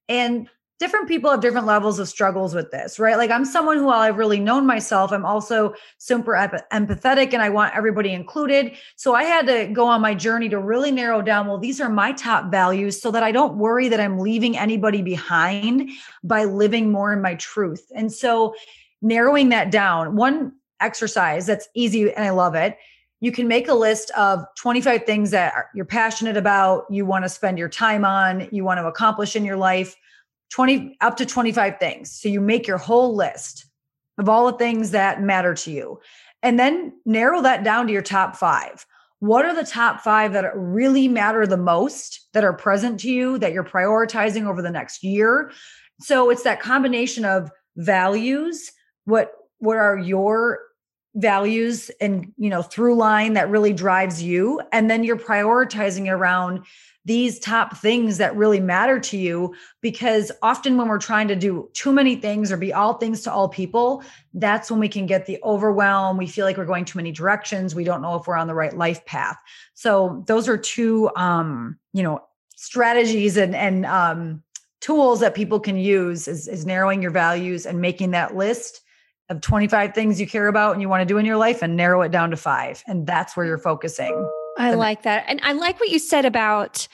and 0.08 0.48
different 0.78 1.08
people 1.08 1.30
have 1.30 1.40
different 1.40 1.66
levels 1.66 1.98
of 1.98 2.06
struggles 2.06 2.54
with 2.54 2.70
this, 2.70 2.98
right? 2.98 3.16
Like 3.16 3.30
I'm 3.30 3.46
someone 3.46 3.78
who, 3.78 3.84
while 3.84 4.00
I've 4.00 4.18
really 4.18 4.38
known 4.38 4.66
myself, 4.66 5.10
I'm 5.10 5.24
also 5.24 5.74
super 5.96 6.32
empathetic 6.72 7.32
and 7.32 7.42
I 7.42 7.48
want 7.48 7.74
everybody 7.74 8.12
included. 8.12 8.72
So 8.96 9.14
I 9.14 9.24
had 9.24 9.46
to 9.46 9.68
go 9.68 9.86
on 9.86 10.02
my 10.02 10.14
journey 10.14 10.50
to 10.50 10.58
really 10.58 10.90
narrow 10.90 11.22
down, 11.22 11.46
well, 11.46 11.56
these 11.58 11.80
are 11.80 11.88
my 11.88 12.12
top 12.12 12.50
values 12.50 13.00
so 13.00 13.10
that 13.10 13.22
I 13.22 13.32
don't 13.32 13.56
worry 13.56 13.88
that 13.88 14.00
I'm 14.00 14.18
leaving 14.18 14.58
anybody 14.58 15.00
behind 15.00 15.90
by 16.22 16.44
living 16.44 16.92
more 16.92 17.12
in 17.12 17.22
my 17.22 17.36
truth. 17.36 17.90
And 17.94 18.12
so 18.12 18.54
narrowing 19.00 19.48
that 19.50 19.70
down, 19.70 20.14
one 20.14 20.52
exercise 20.80 21.46
that's 21.46 21.68
easy 21.74 22.12
and 22.12 22.24
I 22.24 22.30
love 22.30 22.54
it. 22.54 22.76
You 23.20 23.32
can 23.32 23.48
make 23.48 23.68
a 23.68 23.74
list 23.74 24.10
of 24.10 24.44
25 24.58 25.04
things 25.04 25.30
that 25.30 25.54
you're 25.74 25.84
passionate 25.84 26.36
about, 26.36 26.84
you 26.90 27.06
want 27.06 27.24
to 27.24 27.28
spend 27.28 27.58
your 27.58 27.68
time 27.68 28.04
on, 28.04 28.48
you 28.52 28.64
want 28.64 28.78
to 28.78 28.86
accomplish 28.86 29.36
in 29.36 29.44
your 29.44 29.56
life 29.56 29.96
20 30.52 30.96
up 31.00 31.16
to 31.16 31.26
25 31.26 31.78
things. 31.78 32.10
So 32.10 32.28
you 32.28 32.40
make 32.40 32.66
your 32.66 32.78
whole 32.78 33.14
list 33.14 33.66
of 34.18 34.28
all 34.28 34.50
the 34.50 34.58
things 34.58 34.92
that 34.92 35.22
matter 35.22 35.54
to 35.54 35.70
you. 35.70 36.00
And 36.42 36.58
then 36.58 36.92
narrow 37.04 37.42
that 37.42 37.64
down 37.64 37.86
to 37.86 37.92
your 37.92 38.02
top 38.02 38.36
5. 38.36 38.86
What 39.20 39.44
are 39.44 39.54
the 39.54 39.68
top 39.68 40.02
5 40.02 40.34
that 40.34 40.52
really 40.54 41.08
matter 41.08 41.46
the 41.46 41.56
most 41.56 42.28
that 42.32 42.44
are 42.44 42.52
present 42.52 43.00
to 43.00 43.10
you 43.10 43.38
that 43.38 43.52
you're 43.52 43.64
prioritizing 43.64 44.46
over 44.46 44.62
the 44.62 44.70
next 44.70 45.02
year? 45.02 45.50
So 46.00 46.30
it's 46.30 46.42
that 46.42 46.60
combination 46.60 47.24
of 47.24 47.50
values, 47.76 48.72
what 49.04 49.32
what 49.58 49.78
are 49.78 49.96
your 49.96 50.60
values 51.16 51.90
and 52.00 52.32
you 52.36 52.50
know 52.50 52.62
through 52.62 52.94
line 52.94 53.32
that 53.32 53.50
really 53.50 53.72
drives 53.72 54.22
you. 54.22 54.60
And 54.72 54.90
then 54.90 55.02
you're 55.02 55.16
prioritizing 55.16 56.10
around 56.10 56.64
these 57.06 57.38
top 57.38 57.76
things 57.76 58.18
that 58.18 58.34
really 58.34 58.58
matter 58.58 58.98
to 58.98 59.16
you 59.16 59.54
because 59.80 60.32
often 60.42 60.76
when 60.76 60.88
we're 60.88 60.98
trying 60.98 61.28
to 61.28 61.36
do 61.36 61.70
too 61.72 61.92
many 61.92 62.16
things 62.16 62.50
or 62.50 62.56
be 62.56 62.72
all 62.72 62.94
things 62.94 63.22
to 63.22 63.32
all 63.32 63.48
people 63.48 64.02
that's 64.34 64.70
when 64.70 64.80
we 64.80 64.88
can 64.88 65.06
get 65.06 65.24
the 65.24 65.38
overwhelm. 65.42 66.18
We 66.18 66.26
feel 66.26 66.44
like 66.44 66.58
we're 66.58 66.66
going 66.66 66.84
too 66.84 66.98
many 66.98 67.12
directions. 67.12 67.74
We 67.74 67.84
don't 67.84 68.02
know 68.02 68.16
if 68.16 68.26
we're 68.26 68.36
on 68.36 68.48
the 68.48 68.54
right 68.54 68.76
life 68.76 69.04
path. 69.06 69.38
So 69.74 70.24
those 70.26 70.48
are 70.48 70.58
two 70.58 71.10
um 71.16 71.78
you 71.92 72.02
know 72.02 72.22
strategies 72.56 73.36
and 73.36 73.54
and 73.56 73.86
um 73.86 74.42
tools 74.80 75.20
that 75.20 75.34
people 75.34 75.58
can 75.58 75.76
use 75.78 76.28
is, 76.28 76.46
is 76.46 76.66
narrowing 76.66 77.00
your 77.00 77.10
values 77.10 77.64
and 77.66 77.80
making 77.80 78.10
that 78.10 78.36
list 78.36 78.82
of 79.28 79.40
25 79.40 79.94
things 79.94 80.20
you 80.20 80.26
care 80.26 80.48
about 80.48 80.72
and 80.72 80.80
you 80.80 80.88
want 80.88 81.00
to 81.00 81.06
do 81.06 81.18
in 81.18 81.26
your 81.26 81.36
life 81.36 81.62
and 81.62 81.76
narrow 81.76 82.02
it 82.02 82.10
down 82.10 82.30
to 82.30 82.36
five 82.36 82.82
and 82.86 83.06
that's 83.06 83.36
where 83.36 83.44
you're 83.44 83.58
focusing 83.58 84.28
I 84.56 84.74
like 84.74 85.02
that. 85.02 85.24
And 85.28 85.40
I 85.42 85.52
like 85.52 85.78
what 85.78 85.90
you 85.90 85.98
said 85.98 86.24
about 86.24 86.88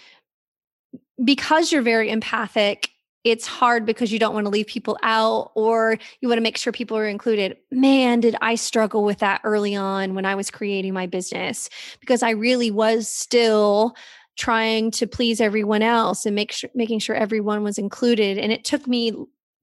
because 1.23 1.71
you're 1.71 1.83
very 1.83 2.11
empathic, 2.11 2.91
it's 3.25 3.47
hard 3.47 3.87
because 3.87 4.11
you 4.13 4.19
don't 4.19 4.35
want 4.35 4.47
to 4.47 4.51
leave 4.51 4.67
people 4.67 4.99
out 5.03 5.53
or 5.55 5.97
you 6.21 6.29
want 6.29 6.39
to 6.39 6.43
make 6.43 6.57
sure 6.57 6.73
people 6.73 6.97
are 6.97 7.07
included. 7.07 7.57
Man, 7.71 8.19
did 8.19 8.35
I 8.41 8.57
struggle 8.57 9.05
with 9.05 9.19
that 9.19 9.41
early 9.45 9.77
on 9.77 10.15
when 10.15 10.27
I 10.27 10.35
was 10.35 10.51
creating 10.51 10.93
my 10.93 11.07
business 11.07 11.71
because 12.01 12.23
I 12.25 12.31
really 12.31 12.73
was 12.73 13.09
still 13.09 13.95
trying 14.37 14.91
to 14.91 15.07
please 15.07 15.41
everyone 15.41 15.83
else 15.83 16.27
and 16.27 16.35
make 16.35 16.51
sure 16.51 16.71
making 16.75 16.99
sure 16.99 17.15
everyone 17.15 17.63
was 17.63 17.79
included 17.79 18.39
and 18.39 18.51
it 18.51 18.65
took 18.65 18.89
me 18.89 19.13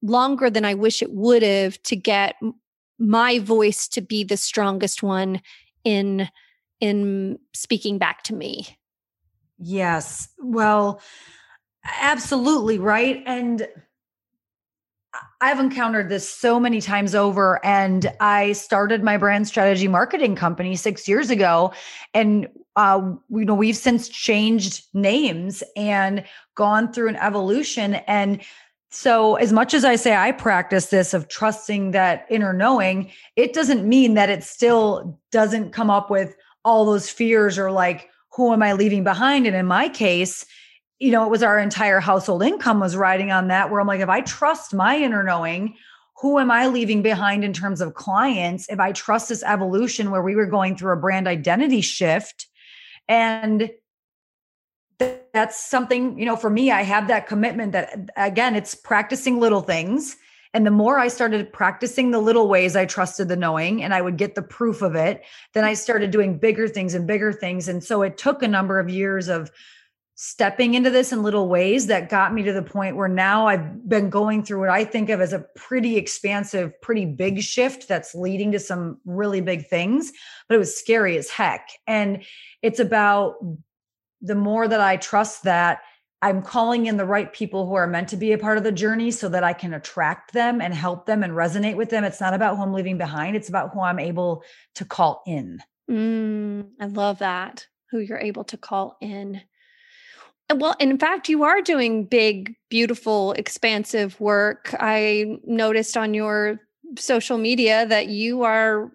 longer 0.00 0.48
than 0.48 0.64
I 0.64 0.74
wish 0.74 1.02
it 1.02 1.12
would 1.12 1.42
have 1.42 1.82
to 1.82 1.96
get 1.96 2.36
my 3.00 3.38
voice 3.38 3.88
to 3.88 4.00
be 4.00 4.22
the 4.22 4.36
strongest 4.36 5.02
one 5.02 5.40
in 5.82 6.28
in 6.80 7.38
speaking 7.52 7.98
back 7.98 8.22
to 8.24 8.34
me. 8.34 8.78
Yes. 9.58 10.28
Well, 10.38 11.00
absolutely. 12.00 12.78
Right. 12.78 13.22
And 13.26 13.66
I've 15.40 15.58
encountered 15.58 16.08
this 16.08 16.28
so 16.28 16.60
many 16.60 16.80
times 16.80 17.14
over. 17.14 17.64
And 17.64 18.12
I 18.20 18.52
started 18.52 19.02
my 19.02 19.16
brand 19.16 19.48
strategy 19.48 19.88
marketing 19.88 20.36
company 20.36 20.76
six 20.76 21.08
years 21.08 21.30
ago. 21.30 21.72
And, 22.14 22.48
uh, 22.76 23.14
you 23.28 23.44
know, 23.44 23.54
we've 23.54 23.76
since 23.76 24.08
changed 24.08 24.84
names 24.94 25.62
and 25.76 26.24
gone 26.54 26.92
through 26.92 27.08
an 27.08 27.16
evolution. 27.16 27.94
And 27.94 28.40
so, 28.90 29.36
as 29.36 29.52
much 29.52 29.72
as 29.72 29.84
I 29.84 29.96
say 29.96 30.16
I 30.16 30.32
practice 30.32 30.86
this 30.86 31.14
of 31.14 31.28
trusting 31.28 31.92
that 31.92 32.26
inner 32.28 32.52
knowing, 32.52 33.10
it 33.36 33.52
doesn't 33.52 33.88
mean 33.88 34.14
that 34.14 34.30
it 34.30 34.42
still 34.42 35.18
doesn't 35.30 35.70
come 35.70 35.90
up 35.90 36.10
with 36.10 36.36
all 36.64 36.84
those 36.84 37.08
fears 37.08 37.58
or 37.58 37.70
like 37.70 38.08
who 38.32 38.52
am 38.52 38.62
i 38.62 38.72
leaving 38.72 39.02
behind? 39.02 39.46
And 39.46 39.56
in 39.56 39.66
my 39.66 39.88
case 39.88 40.46
you 41.00 41.10
know 41.10 41.24
it 41.24 41.30
was 41.30 41.42
our 41.42 41.58
entire 41.58 41.98
household 41.98 42.42
income 42.42 42.78
was 42.78 42.94
riding 42.94 43.32
on 43.32 43.48
that 43.48 43.70
where 43.70 43.80
i'm 43.80 43.86
like 43.86 44.00
if 44.00 44.08
i 44.08 44.20
trust 44.20 44.74
my 44.74 44.96
inner 44.96 45.24
knowing 45.24 45.74
who 46.20 46.38
am 46.38 46.50
i 46.50 46.66
leaving 46.66 47.00
behind 47.02 47.42
in 47.42 47.52
terms 47.52 47.80
of 47.80 47.94
clients? 47.94 48.68
If 48.68 48.78
i 48.78 48.92
trust 48.92 49.30
this 49.30 49.42
evolution 49.42 50.10
where 50.10 50.22
we 50.22 50.36
were 50.36 50.46
going 50.46 50.76
through 50.76 50.92
a 50.92 51.00
brand 51.00 51.26
identity 51.26 51.80
shift 51.80 52.46
and 53.08 53.70
that's 55.32 55.68
something 55.68 56.18
you 56.18 56.26
know 56.26 56.36
for 56.36 56.50
me 56.50 56.70
i 56.70 56.82
have 56.82 57.08
that 57.08 57.26
commitment 57.26 57.72
that 57.72 58.10
again 58.16 58.54
it's 58.54 58.74
practicing 58.74 59.40
little 59.40 59.60
things 59.60 60.16
and 60.52 60.66
the 60.66 60.70
more 60.70 60.98
I 60.98 61.08
started 61.08 61.52
practicing 61.52 62.10
the 62.10 62.18
little 62.18 62.48
ways 62.48 62.74
I 62.74 62.84
trusted 62.84 63.28
the 63.28 63.36
knowing 63.36 63.82
and 63.82 63.94
I 63.94 64.02
would 64.02 64.16
get 64.16 64.34
the 64.34 64.42
proof 64.42 64.82
of 64.82 64.96
it, 64.96 65.24
then 65.54 65.64
I 65.64 65.74
started 65.74 66.10
doing 66.10 66.38
bigger 66.38 66.66
things 66.66 66.94
and 66.94 67.06
bigger 67.06 67.32
things. 67.32 67.68
And 67.68 67.82
so 67.84 68.02
it 68.02 68.18
took 68.18 68.42
a 68.42 68.48
number 68.48 68.80
of 68.80 68.90
years 68.90 69.28
of 69.28 69.50
stepping 70.16 70.74
into 70.74 70.90
this 70.90 71.12
in 71.12 71.22
little 71.22 71.48
ways 71.48 71.86
that 71.86 72.10
got 72.10 72.34
me 72.34 72.42
to 72.42 72.52
the 72.52 72.62
point 72.62 72.96
where 72.96 73.08
now 73.08 73.46
I've 73.46 73.88
been 73.88 74.10
going 74.10 74.44
through 74.44 74.60
what 74.60 74.68
I 74.68 74.84
think 74.84 75.08
of 75.08 75.20
as 75.20 75.32
a 75.32 75.46
pretty 75.56 75.96
expansive, 75.96 76.78
pretty 76.82 77.06
big 77.06 77.40
shift 77.40 77.88
that's 77.88 78.14
leading 78.14 78.52
to 78.52 78.58
some 78.58 78.98
really 79.06 79.40
big 79.40 79.68
things. 79.68 80.12
But 80.48 80.56
it 80.56 80.58
was 80.58 80.76
scary 80.76 81.16
as 81.16 81.30
heck. 81.30 81.70
And 81.86 82.24
it's 82.60 82.80
about 82.80 83.36
the 84.20 84.34
more 84.34 84.68
that 84.68 84.80
I 84.80 84.96
trust 84.96 85.44
that 85.44 85.80
I'm 86.22 86.42
calling 86.42 86.86
in 86.86 86.98
the 86.98 87.06
right 87.06 87.32
people 87.32 87.66
who 87.66 87.74
are 87.74 87.86
meant 87.86 88.08
to 88.10 88.16
be 88.16 88.32
a 88.32 88.38
part 88.38 88.58
of 88.58 88.64
the 88.64 88.72
journey 88.72 89.10
so 89.10 89.28
that 89.30 89.42
I 89.42 89.54
can 89.54 89.72
attract 89.72 90.32
them 90.34 90.60
and 90.60 90.74
help 90.74 91.06
them 91.06 91.22
and 91.22 91.32
resonate 91.32 91.76
with 91.76 91.88
them. 91.88 92.04
It's 92.04 92.20
not 92.20 92.34
about 92.34 92.56
who 92.56 92.62
I'm 92.62 92.74
leaving 92.74 92.98
behind, 92.98 93.36
it's 93.36 93.48
about 93.48 93.72
who 93.72 93.80
I'm 93.80 93.98
able 93.98 94.44
to 94.74 94.84
call 94.84 95.22
in. 95.26 95.62
Mm, 95.90 96.70
I 96.78 96.86
love 96.86 97.20
that. 97.20 97.66
Who 97.90 97.98
you're 98.00 98.18
able 98.18 98.44
to 98.44 98.56
call 98.56 98.96
in. 99.00 99.40
Well, 100.54 100.76
in 100.78 100.98
fact, 100.98 101.28
you 101.28 101.44
are 101.44 101.62
doing 101.62 102.04
big, 102.04 102.54
beautiful, 102.68 103.32
expansive 103.32 104.20
work. 104.20 104.74
I 104.78 105.38
noticed 105.44 105.96
on 105.96 106.12
your 106.12 106.60
social 106.98 107.38
media 107.38 107.86
that 107.86 108.08
you 108.08 108.42
are 108.42 108.92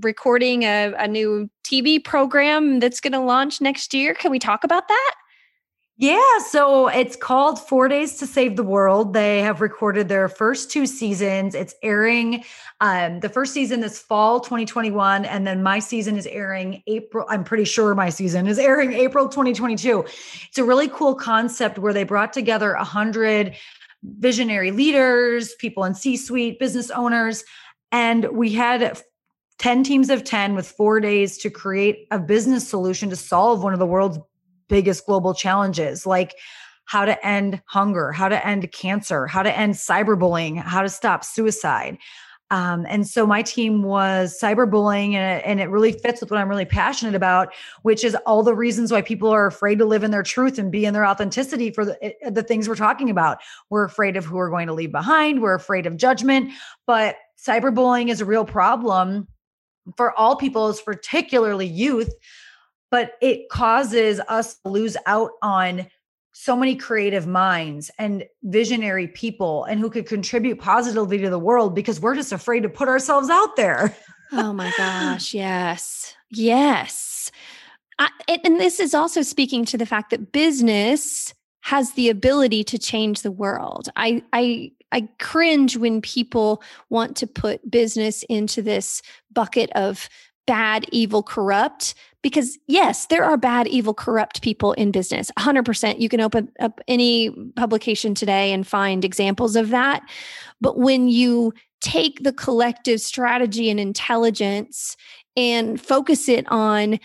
recording 0.00 0.62
a, 0.62 0.92
a 0.98 1.08
new 1.08 1.50
TV 1.64 2.02
program 2.02 2.80
that's 2.80 3.00
going 3.00 3.12
to 3.12 3.20
launch 3.20 3.60
next 3.60 3.94
year. 3.94 4.14
Can 4.14 4.30
we 4.30 4.38
talk 4.38 4.64
about 4.64 4.88
that? 4.88 5.14
Yeah, 5.98 6.38
so 6.48 6.88
it's 6.88 7.14
called 7.14 7.60
Four 7.60 7.86
Days 7.86 8.16
to 8.16 8.26
Save 8.26 8.56
the 8.56 8.64
World. 8.64 9.12
They 9.12 9.40
have 9.42 9.60
recorded 9.60 10.08
their 10.08 10.28
first 10.28 10.70
two 10.70 10.86
seasons. 10.86 11.54
It's 11.54 11.74
airing 11.82 12.44
um, 12.82 13.20
the 13.20 13.28
first 13.28 13.54
season 13.54 13.84
is 13.84 14.00
fall 14.00 14.40
2021, 14.40 15.24
and 15.24 15.46
then 15.46 15.62
my 15.62 15.78
season 15.78 16.16
is 16.16 16.26
airing 16.26 16.82
April. 16.88 17.24
I'm 17.28 17.44
pretty 17.44 17.62
sure 17.62 17.94
my 17.94 18.08
season 18.08 18.48
is 18.48 18.58
airing 18.58 18.92
April 18.94 19.28
2022. 19.28 20.04
It's 20.48 20.58
a 20.58 20.64
really 20.64 20.88
cool 20.88 21.14
concept 21.14 21.78
where 21.78 21.92
they 21.92 22.02
brought 22.02 22.32
together 22.32 22.72
a 22.72 22.82
hundred 22.82 23.54
visionary 24.02 24.72
leaders, 24.72 25.54
people 25.60 25.84
in 25.84 25.94
C-suite, 25.94 26.58
business 26.58 26.90
owners, 26.90 27.44
and 27.92 28.24
we 28.32 28.52
had 28.52 29.00
10 29.62 29.84
teams 29.84 30.10
of 30.10 30.24
10 30.24 30.56
with 30.56 30.66
four 30.66 30.98
days 30.98 31.38
to 31.38 31.48
create 31.48 32.08
a 32.10 32.18
business 32.18 32.68
solution 32.68 33.08
to 33.08 33.14
solve 33.14 33.62
one 33.62 33.72
of 33.72 33.78
the 33.78 33.86
world's 33.86 34.18
biggest 34.68 35.06
global 35.06 35.34
challenges 35.34 36.04
like 36.04 36.34
how 36.86 37.04
to 37.04 37.24
end 37.24 37.62
hunger, 37.66 38.10
how 38.10 38.28
to 38.28 38.44
end 38.44 38.70
cancer, 38.72 39.28
how 39.28 39.40
to 39.40 39.56
end 39.56 39.74
cyberbullying, 39.74 40.60
how 40.60 40.82
to 40.82 40.88
stop 40.88 41.22
suicide. 41.22 41.96
Um, 42.50 42.84
and 42.88 43.06
so 43.06 43.24
my 43.24 43.40
team 43.40 43.84
was 43.84 44.36
cyberbullying, 44.38 45.14
and 45.14 45.40
it, 45.40 45.46
and 45.46 45.60
it 45.60 45.70
really 45.70 45.92
fits 45.92 46.20
with 46.20 46.32
what 46.32 46.40
I'm 46.40 46.48
really 46.48 46.66
passionate 46.66 47.14
about, 47.14 47.54
which 47.82 48.02
is 48.02 48.16
all 48.26 48.42
the 48.42 48.54
reasons 48.56 48.90
why 48.90 49.00
people 49.00 49.30
are 49.30 49.46
afraid 49.46 49.78
to 49.78 49.86
live 49.86 50.02
in 50.02 50.10
their 50.10 50.24
truth 50.24 50.58
and 50.58 50.72
be 50.72 50.84
in 50.84 50.92
their 50.92 51.06
authenticity 51.06 51.70
for 51.70 51.84
the, 51.84 52.14
the 52.30 52.42
things 52.42 52.68
we're 52.68 52.74
talking 52.74 53.10
about. 53.10 53.38
We're 53.70 53.84
afraid 53.84 54.16
of 54.16 54.24
who 54.24 54.36
we're 54.36 54.50
going 54.50 54.66
to 54.66 54.74
leave 54.74 54.92
behind, 54.92 55.40
we're 55.40 55.54
afraid 55.54 55.86
of 55.86 55.96
judgment, 55.96 56.50
but 56.84 57.14
cyberbullying 57.38 58.10
is 58.10 58.20
a 58.20 58.26
real 58.26 58.44
problem 58.44 59.28
for 59.96 60.16
all 60.18 60.36
people, 60.36 60.74
particularly 60.84 61.66
youth 61.66 62.12
but 62.92 63.14
it 63.22 63.48
causes 63.48 64.20
us 64.28 64.58
to 64.58 64.68
lose 64.68 64.98
out 65.06 65.30
on 65.40 65.86
so 66.32 66.54
many 66.54 66.76
creative 66.76 67.26
minds 67.26 67.90
and 67.98 68.24
visionary 68.42 69.08
people 69.08 69.64
and 69.64 69.80
who 69.80 69.90
could 69.90 70.06
contribute 70.06 70.60
positively 70.60 71.18
to 71.18 71.30
the 71.30 71.38
world 71.38 71.74
because 71.74 72.00
we're 72.00 72.14
just 72.14 72.32
afraid 72.32 72.62
to 72.62 72.68
put 72.68 72.88
ourselves 72.88 73.30
out 73.30 73.56
there. 73.56 73.96
oh 74.32 74.52
my 74.52 74.70
gosh, 74.76 75.32
yes. 75.32 76.14
Yes. 76.30 77.30
I, 77.98 78.10
and 78.44 78.60
this 78.60 78.78
is 78.78 78.94
also 78.94 79.22
speaking 79.22 79.64
to 79.66 79.78
the 79.78 79.86
fact 79.86 80.10
that 80.10 80.32
business 80.32 81.32
has 81.62 81.92
the 81.92 82.10
ability 82.10 82.64
to 82.64 82.78
change 82.78 83.22
the 83.22 83.30
world. 83.30 83.88
I 83.96 84.22
I 84.32 84.72
I 84.92 85.08
cringe 85.18 85.76
when 85.76 86.00
people 86.00 86.62
want 86.90 87.16
to 87.18 87.26
put 87.26 87.70
business 87.70 88.22
into 88.28 88.62
this 88.62 89.02
bucket 89.32 89.70
of 89.74 90.08
bad, 90.46 90.86
evil, 90.92 91.22
corrupt 91.22 91.94
because 92.22 92.58
yes, 92.68 93.06
there 93.06 93.24
are 93.24 93.36
bad, 93.36 93.66
evil, 93.66 93.94
corrupt 93.94 94.42
people 94.42 94.72
in 94.74 94.92
business. 94.92 95.30
100%. 95.38 95.98
You 95.98 96.08
can 96.08 96.20
open 96.20 96.50
up 96.60 96.80
any 96.86 97.30
publication 97.56 98.14
today 98.14 98.52
and 98.52 98.66
find 98.66 99.04
examples 99.04 99.56
of 99.56 99.70
that. 99.70 100.02
But 100.60 100.78
when 100.78 101.08
you 101.08 101.52
take 101.80 102.22
the 102.22 102.32
collective 102.32 103.00
strategy 103.00 103.68
and 103.68 103.80
intelligence 103.80 104.96
and 105.36 105.80
focus 105.80 106.28
it 106.28 106.46
on 106.48 107.00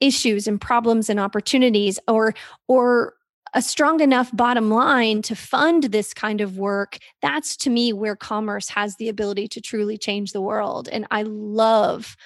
issues 0.00 0.46
and 0.46 0.60
problems 0.60 1.08
and 1.08 1.18
opportunities 1.18 1.98
or 2.06 2.34
or 2.68 3.14
a 3.56 3.62
strong 3.62 4.00
enough 4.00 4.30
bottom 4.36 4.70
line 4.70 5.22
to 5.22 5.34
fund 5.34 5.84
this 5.84 6.12
kind 6.12 6.42
of 6.42 6.58
work 6.58 6.98
that's 7.22 7.56
to 7.56 7.70
me 7.70 7.92
where 7.92 8.14
commerce 8.14 8.68
has 8.68 8.96
the 8.96 9.08
ability 9.08 9.48
to 9.48 9.60
truly 9.60 9.96
change 9.96 10.32
the 10.32 10.42
world 10.42 10.88
and 10.92 11.06
i 11.10 11.22
love 11.22 12.16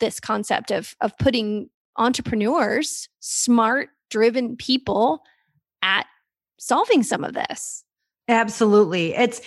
this 0.00 0.18
concept 0.18 0.70
of 0.72 0.94
of 1.00 1.16
putting 1.18 1.70
entrepreneurs 1.96 3.08
smart 3.20 3.90
driven 4.10 4.56
people 4.56 5.22
at 5.82 6.04
solving 6.58 7.02
some 7.02 7.24
of 7.24 7.32
this 7.32 7.84
Absolutely. 8.28 9.14
It's 9.14 9.44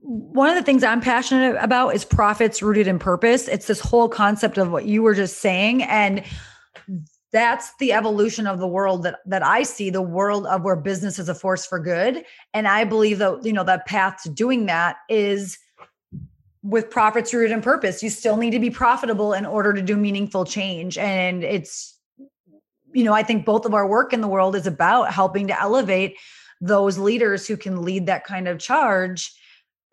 one 0.00 0.50
of 0.50 0.56
the 0.56 0.64
things 0.64 0.82
I'm 0.82 1.00
passionate 1.00 1.56
about 1.60 1.94
is 1.94 2.04
profits 2.04 2.60
rooted 2.60 2.88
in 2.88 2.98
purpose. 2.98 3.46
It's 3.46 3.68
this 3.68 3.78
whole 3.78 4.08
concept 4.08 4.58
of 4.58 4.72
what 4.72 4.84
you 4.84 5.02
were 5.02 5.14
just 5.14 5.38
saying 5.38 5.84
and 5.84 6.24
that's 7.32 7.74
the 7.76 7.92
evolution 7.92 8.46
of 8.46 8.58
the 8.58 8.66
world 8.66 9.04
that 9.04 9.20
that 9.26 9.44
I 9.44 9.62
see 9.62 9.90
the 9.90 10.02
world 10.02 10.46
of 10.46 10.62
where 10.62 10.76
business 10.76 11.18
is 11.18 11.28
a 11.28 11.34
force 11.34 11.64
for 11.64 11.78
good. 11.78 12.24
And 12.54 12.66
I 12.66 12.84
believe 12.84 13.18
that 13.18 13.44
you 13.44 13.52
know 13.52 13.64
that 13.64 13.86
path 13.86 14.22
to 14.24 14.30
doing 14.30 14.66
that 14.66 14.96
is 15.08 15.58
with 16.62 16.90
profits 16.90 17.32
rooted 17.32 17.52
in 17.52 17.62
purpose. 17.62 18.02
You 18.02 18.10
still 18.10 18.36
need 18.36 18.50
to 18.50 18.58
be 18.58 18.70
profitable 18.70 19.32
in 19.32 19.46
order 19.46 19.72
to 19.72 19.82
do 19.82 19.96
meaningful 19.96 20.44
change. 20.44 20.98
And 20.98 21.44
it's 21.44 21.96
you 22.92 23.04
know 23.04 23.12
I 23.12 23.22
think 23.22 23.44
both 23.44 23.64
of 23.64 23.74
our 23.74 23.86
work 23.86 24.12
in 24.12 24.20
the 24.20 24.28
world 24.28 24.56
is 24.56 24.66
about 24.66 25.12
helping 25.12 25.46
to 25.46 25.60
elevate 25.60 26.16
those 26.60 26.98
leaders 26.98 27.46
who 27.46 27.56
can 27.56 27.82
lead 27.82 28.06
that 28.06 28.24
kind 28.24 28.48
of 28.48 28.58
charge 28.58 29.32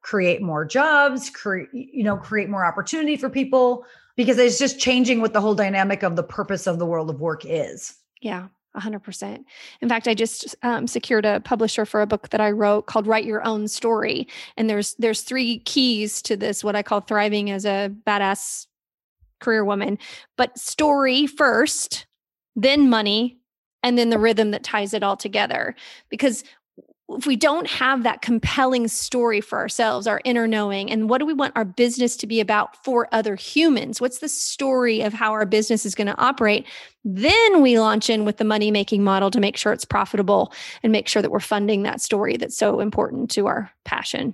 create 0.01 0.41
more 0.41 0.63
jobs 0.63 1.29
create 1.29 1.67
you 1.73 2.03
know 2.03 2.17
create 2.17 2.49
more 2.49 2.65
opportunity 2.65 3.17
for 3.17 3.29
people 3.29 3.85
because 4.17 4.37
it's 4.37 4.59
just 4.59 4.79
changing 4.79 5.21
what 5.21 5.31
the 5.31 5.39
whole 5.39 5.55
dynamic 5.55 6.03
of 6.03 6.17
the 6.17 6.23
purpose 6.23 6.67
of 6.67 6.79
the 6.79 6.85
world 6.85 7.09
of 7.09 7.21
work 7.21 7.45
is. 7.45 7.95
Yeah. 8.19 8.47
100%. 8.75 9.43
In 9.81 9.89
fact, 9.89 10.07
I 10.07 10.13
just 10.13 10.55
um, 10.61 10.87
secured 10.87 11.25
a 11.25 11.39
publisher 11.39 11.85
for 11.85 12.01
a 12.01 12.07
book 12.07 12.29
that 12.29 12.41
I 12.41 12.51
wrote 12.51 12.85
called 12.85 13.07
Write 13.07 13.25
Your 13.25 13.43
Own 13.45 13.67
Story. 13.67 14.27
And 14.55 14.69
there's 14.69 14.93
there's 14.95 15.21
three 15.21 15.59
keys 15.59 16.21
to 16.23 16.37
this 16.37 16.63
what 16.63 16.75
I 16.75 16.83
call 16.83 17.01
thriving 17.01 17.49
as 17.49 17.65
a 17.65 17.91
badass 18.05 18.67
career 19.39 19.65
woman. 19.65 19.97
But 20.35 20.57
story 20.59 21.27
first, 21.27 22.05
then 22.55 22.89
money, 22.89 23.39
and 23.83 23.97
then 23.97 24.09
the 24.09 24.19
rhythm 24.19 24.51
that 24.51 24.63
ties 24.63 24.93
it 24.93 25.03
all 25.03 25.17
together. 25.17 25.75
Because 26.09 26.43
if 27.09 27.25
we 27.25 27.35
don't 27.35 27.67
have 27.67 28.03
that 28.03 28.21
compelling 28.21 28.87
story 28.87 29.39
for 29.39 29.57
ourselves, 29.57 30.07
our 30.07 30.19
inner 30.25 30.45
knowing, 30.45 30.91
and 30.91 31.09
what 31.09 31.19
do 31.19 31.25
we 31.25 31.33
want 31.33 31.53
our 31.55 31.63
business 31.63 32.17
to 32.17 32.27
be 32.27 32.39
about 32.41 32.83
for 32.83 33.07
other 33.13 33.35
humans? 33.35 34.01
What's 34.01 34.19
the 34.19 34.27
story 34.27 35.01
of 35.01 35.13
how 35.13 35.31
our 35.31 35.45
business 35.45 35.85
is 35.85 35.95
going 35.95 36.07
to 36.07 36.17
operate? 36.17 36.65
Then 37.05 37.61
we 37.61 37.79
launch 37.79 38.09
in 38.09 38.25
with 38.25 38.37
the 38.37 38.43
money 38.43 38.71
making 38.71 39.03
model 39.03 39.31
to 39.31 39.39
make 39.39 39.55
sure 39.55 39.71
it's 39.71 39.85
profitable 39.85 40.51
and 40.83 40.91
make 40.91 41.07
sure 41.07 41.21
that 41.21 41.31
we're 41.31 41.39
funding 41.39 41.83
that 41.83 42.01
story 42.01 42.35
that's 42.35 42.57
so 42.57 42.81
important 42.81 43.31
to 43.31 43.47
our 43.47 43.71
passion. 43.85 44.33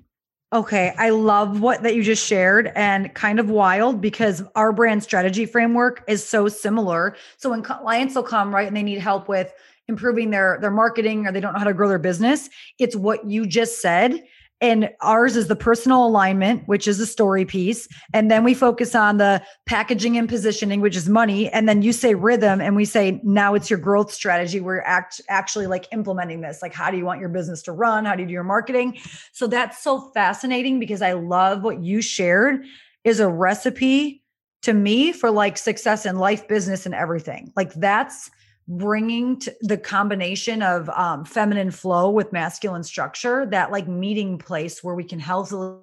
Okay, 0.51 0.93
I 0.99 1.09
love 1.09 1.61
what 1.61 1.81
that 1.81 1.95
you 1.95 2.03
just 2.03 2.23
shared 2.23 2.71
and 2.75 3.11
kind 3.15 3.39
of 3.39 3.49
wild 3.49 4.01
because 4.01 4.43
our 4.55 4.71
brand 4.71 5.01
strategy 5.01 5.47
framework 5.47 6.03
is 6.07 6.23
so 6.23 6.47
similar. 6.47 7.15
So 7.37 7.49
when 7.49 7.63
clients 7.63 8.13
will 8.13 8.21
come 8.23 8.53
right 8.53 8.67
and 8.67 8.77
they 8.77 8.83
need 8.83 8.99
help 8.99 9.27
with 9.27 9.51
improving 9.87 10.29
their 10.29 10.57
their 10.61 10.71
marketing 10.71 11.27
or 11.27 11.31
they 11.31 11.39
don't 11.39 11.53
know 11.53 11.59
how 11.59 11.65
to 11.65 11.73
grow 11.73 11.87
their 11.87 11.99
business. 11.99 12.49
It's 12.79 12.95
what 12.95 13.25
you 13.25 13.45
just 13.45 13.81
said. 13.81 14.23
And 14.61 14.91
ours 15.01 15.35
is 15.35 15.49
the 15.49 15.57
personal 15.57 16.07
alignment 16.07 16.69
which 16.69 16.87
is 16.87 16.97
a 17.01 17.05
story 17.05 17.43
piece. 17.43 17.85
And 18.13 18.31
then 18.31 18.45
we 18.45 18.53
focus 18.53 18.95
on 18.95 19.17
the 19.17 19.43
packaging 19.65 20.17
and 20.17 20.29
positioning 20.29 20.79
which 20.79 20.95
is 20.95 21.09
money. 21.09 21.49
And 21.49 21.67
then 21.67 21.81
you 21.81 21.91
say 21.91 22.15
rhythm 22.15 22.61
and 22.61 22.73
we 22.73 22.85
say 22.85 23.19
now 23.23 23.55
it's 23.55 23.69
your 23.69 23.79
growth 23.79 24.13
strategy. 24.13 24.61
We're 24.61 24.81
act, 24.81 25.19
actually 25.27 25.67
like 25.67 25.87
implementing 25.91 26.39
this. 26.39 26.61
Like 26.61 26.73
how 26.73 26.89
do 26.91 26.97
you 26.97 27.03
want 27.03 27.19
your 27.19 27.27
business 27.27 27.61
to 27.63 27.73
run? 27.73 28.05
How 28.05 28.15
do 28.15 28.21
you 28.21 28.27
do 28.27 28.33
your 28.33 28.45
marketing? 28.45 28.99
So 29.33 29.47
that's 29.47 29.83
so 29.83 30.11
fascinating 30.13 30.79
because 30.79 31.01
i 31.01 31.11
love 31.11 31.63
what 31.63 31.81
you 31.81 32.01
shared 32.01 32.63
is 33.03 33.19
a 33.19 33.27
recipe 33.27 34.23
to 34.61 34.73
me 34.73 35.11
for 35.11 35.29
like 35.29 35.57
success 35.57 36.05
in 36.05 36.17
life 36.17 36.47
business 36.47 36.85
and 36.85 36.95
everything. 36.95 37.51
Like 37.57 37.73
that's 37.73 38.31
bringing 38.67 39.39
to 39.39 39.53
the 39.61 39.77
combination 39.77 40.61
of 40.61 40.89
um, 40.89 41.25
feminine 41.25 41.71
flow 41.71 42.09
with 42.09 42.31
masculine 42.31 42.83
structure 42.83 43.45
that 43.47 43.71
like 43.71 43.87
meeting 43.87 44.37
place 44.37 44.83
where 44.83 44.95
we 44.95 45.03
can 45.03 45.19
healthily 45.19 45.77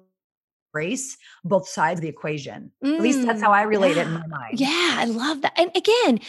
embrace 0.73 1.17
both 1.43 1.67
sides 1.67 1.99
of 1.99 2.01
the 2.01 2.07
equation. 2.07 2.71
Mm, 2.83 2.95
at 2.95 3.01
least 3.01 3.25
that's 3.25 3.41
how 3.41 3.51
i 3.51 3.63
relate 3.63 3.95
yeah. 3.95 4.03
it 4.03 4.07
in 4.07 4.13
my 4.13 4.27
mind. 4.27 4.59
Yeah 4.59 4.95
i 4.97 5.05
love 5.05 5.41
that. 5.41 5.53
And 5.57 5.71
again 5.75 6.19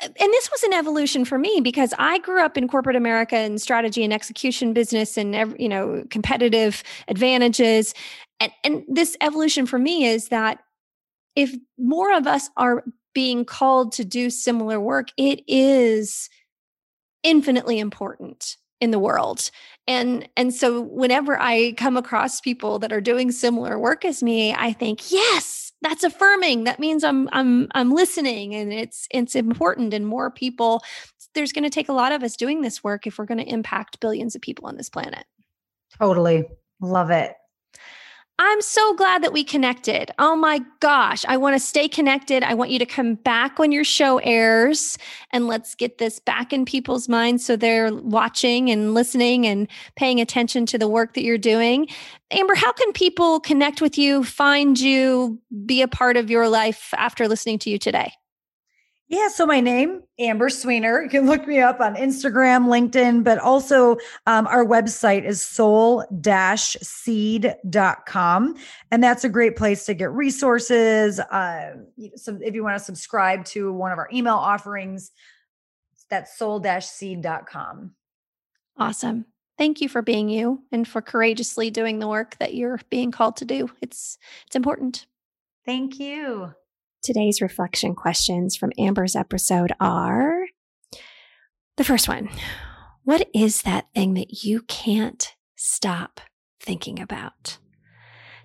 and 0.00 0.14
this 0.18 0.50
was 0.50 0.62
an 0.62 0.74
evolution 0.74 1.24
for 1.24 1.38
me 1.38 1.60
because 1.62 1.94
I 1.98 2.18
grew 2.18 2.42
up 2.42 2.58
in 2.58 2.68
corporate 2.68 2.96
America 2.96 3.36
and 3.36 3.60
strategy 3.60 4.04
and 4.04 4.12
execution 4.12 4.72
business 4.72 5.16
and 5.16 5.56
you 5.58 5.68
know 5.68 6.04
competitive 6.10 6.82
advantages. 7.08 7.94
And 8.40 8.52
and 8.64 8.84
this 8.88 9.16
evolution 9.20 9.66
for 9.66 9.78
me 9.78 10.06
is 10.06 10.28
that 10.28 10.58
if 11.34 11.54
more 11.78 12.14
of 12.16 12.26
us 12.26 12.50
are 12.56 12.84
being 13.16 13.46
called 13.46 13.92
to 13.92 14.04
do 14.04 14.28
similar 14.28 14.78
work, 14.78 15.08
it 15.16 15.40
is 15.48 16.28
infinitely 17.22 17.78
important 17.78 18.58
in 18.78 18.90
the 18.90 18.98
world. 18.98 19.50
And 19.86 20.28
and 20.36 20.52
so 20.52 20.82
whenever 20.82 21.40
i 21.40 21.72
come 21.78 21.96
across 21.96 22.42
people 22.42 22.78
that 22.80 22.92
are 22.92 23.00
doing 23.00 23.32
similar 23.32 23.78
work 23.78 24.04
as 24.04 24.22
me 24.22 24.52
i 24.52 24.70
think 24.70 25.10
yes 25.10 25.72
that's 25.82 26.04
affirming. 26.04 26.64
That 26.64 26.78
means 26.78 27.04
i'm 27.04 27.28
i'm 27.32 27.68
i'm 27.74 27.90
listening 27.90 28.54
and 28.54 28.70
it's 28.70 29.08
it's 29.10 29.34
important 29.34 29.94
and 29.94 30.06
more 30.06 30.30
people 30.30 30.82
there's 31.34 31.52
going 31.52 31.64
to 31.64 31.70
take 31.70 31.88
a 31.88 31.94
lot 31.94 32.12
of 32.12 32.22
us 32.22 32.36
doing 32.36 32.60
this 32.60 32.84
work 32.84 33.06
if 33.06 33.18
we're 33.18 33.24
going 33.24 33.44
to 33.44 33.52
impact 33.52 34.00
billions 34.00 34.34
of 34.34 34.42
people 34.42 34.66
on 34.66 34.76
this 34.76 34.90
planet. 34.90 35.24
Totally. 35.98 36.44
Love 36.80 37.10
it 37.10 37.34
I'm 38.38 38.60
so 38.60 38.94
glad 38.94 39.22
that 39.22 39.32
we 39.32 39.44
connected. 39.44 40.10
Oh 40.18 40.36
my 40.36 40.60
gosh. 40.80 41.24
I 41.26 41.38
want 41.38 41.56
to 41.56 41.60
stay 41.60 41.88
connected. 41.88 42.42
I 42.42 42.52
want 42.52 42.70
you 42.70 42.78
to 42.78 42.84
come 42.84 43.14
back 43.14 43.58
when 43.58 43.72
your 43.72 43.84
show 43.84 44.18
airs 44.18 44.98
and 45.30 45.46
let's 45.46 45.74
get 45.74 45.96
this 45.96 46.18
back 46.18 46.52
in 46.52 46.66
people's 46.66 47.08
minds 47.08 47.46
so 47.46 47.56
they're 47.56 47.94
watching 47.94 48.70
and 48.70 48.92
listening 48.92 49.46
and 49.46 49.68
paying 49.96 50.20
attention 50.20 50.66
to 50.66 50.76
the 50.76 50.88
work 50.88 51.14
that 51.14 51.22
you're 51.22 51.38
doing. 51.38 51.88
Amber, 52.30 52.54
how 52.54 52.72
can 52.72 52.92
people 52.92 53.40
connect 53.40 53.80
with 53.80 53.96
you, 53.96 54.22
find 54.22 54.78
you, 54.78 55.40
be 55.64 55.80
a 55.80 55.88
part 55.88 56.18
of 56.18 56.30
your 56.30 56.46
life 56.46 56.92
after 56.98 57.28
listening 57.28 57.58
to 57.60 57.70
you 57.70 57.78
today? 57.78 58.12
Yeah, 59.08 59.28
so 59.28 59.46
my 59.46 59.60
name, 59.60 60.02
Amber 60.18 60.48
Swenor. 60.48 61.00
You 61.00 61.08
can 61.08 61.26
look 61.26 61.46
me 61.46 61.60
up 61.60 61.78
on 61.80 61.94
Instagram, 61.94 62.66
LinkedIn, 62.66 63.22
but 63.22 63.38
also 63.38 63.98
um, 64.26 64.48
our 64.48 64.66
website 64.66 65.24
is 65.24 65.40
soul-seed.com. 65.40 66.14
And 68.90 69.04
that's 69.04 69.22
a 69.22 69.28
great 69.28 69.54
place 69.54 69.86
to 69.86 69.94
get 69.94 70.10
resources. 70.10 71.20
Uh, 71.20 71.76
so 72.16 72.36
if 72.42 72.56
you 72.56 72.64
want 72.64 72.76
to 72.78 72.84
subscribe 72.84 73.44
to 73.46 73.72
one 73.72 73.92
of 73.92 73.98
our 73.98 74.08
email 74.12 74.34
offerings, 74.34 75.12
that's 76.10 76.36
soul-seed.com. 76.36 77.94
Awesome. 78.76 79.24
Thank 79.56 79.80
you 79.80 79.88
for 79.88 80.02
being 80.02 80.28
you 80.28 80.64
and 80.72 80.86
for 80.86 81.00
courageously 81.00 81.70
doing 81.70 82.00
the 82.00 82.08
work 82.08 82.36
that 82.38 82.54
you're 82.54 82.80
being 82.90 83.12
called 83.12 83.36
to 83.36 83.44
do. 83.44 83.70
It's 83.80 84.18
it's 84.46 84.56
important. 84.56 85.06
Thank 85.64 85.98
you. 85.98 86.52
Today's 87.06 87.40
reflection 87.40 87.94
questions 87.94 88.56
from 88.56 88.72
Amber's 88.76 89.14
episode 89.14 89.72
are 89.78 90.46
the 91.76 91.84
first 91.84 92.08
one 92.08 92.28
What 93.04 93.30
is 93.32 93.62
that 93.62 93.86
thing 93.94 94.14
that 94.14 94.42
you 94.42 94.62
can't 94.62 95.32
stop 95.54 96.20
thinking 96.58 96.98
about? 96.98 97.58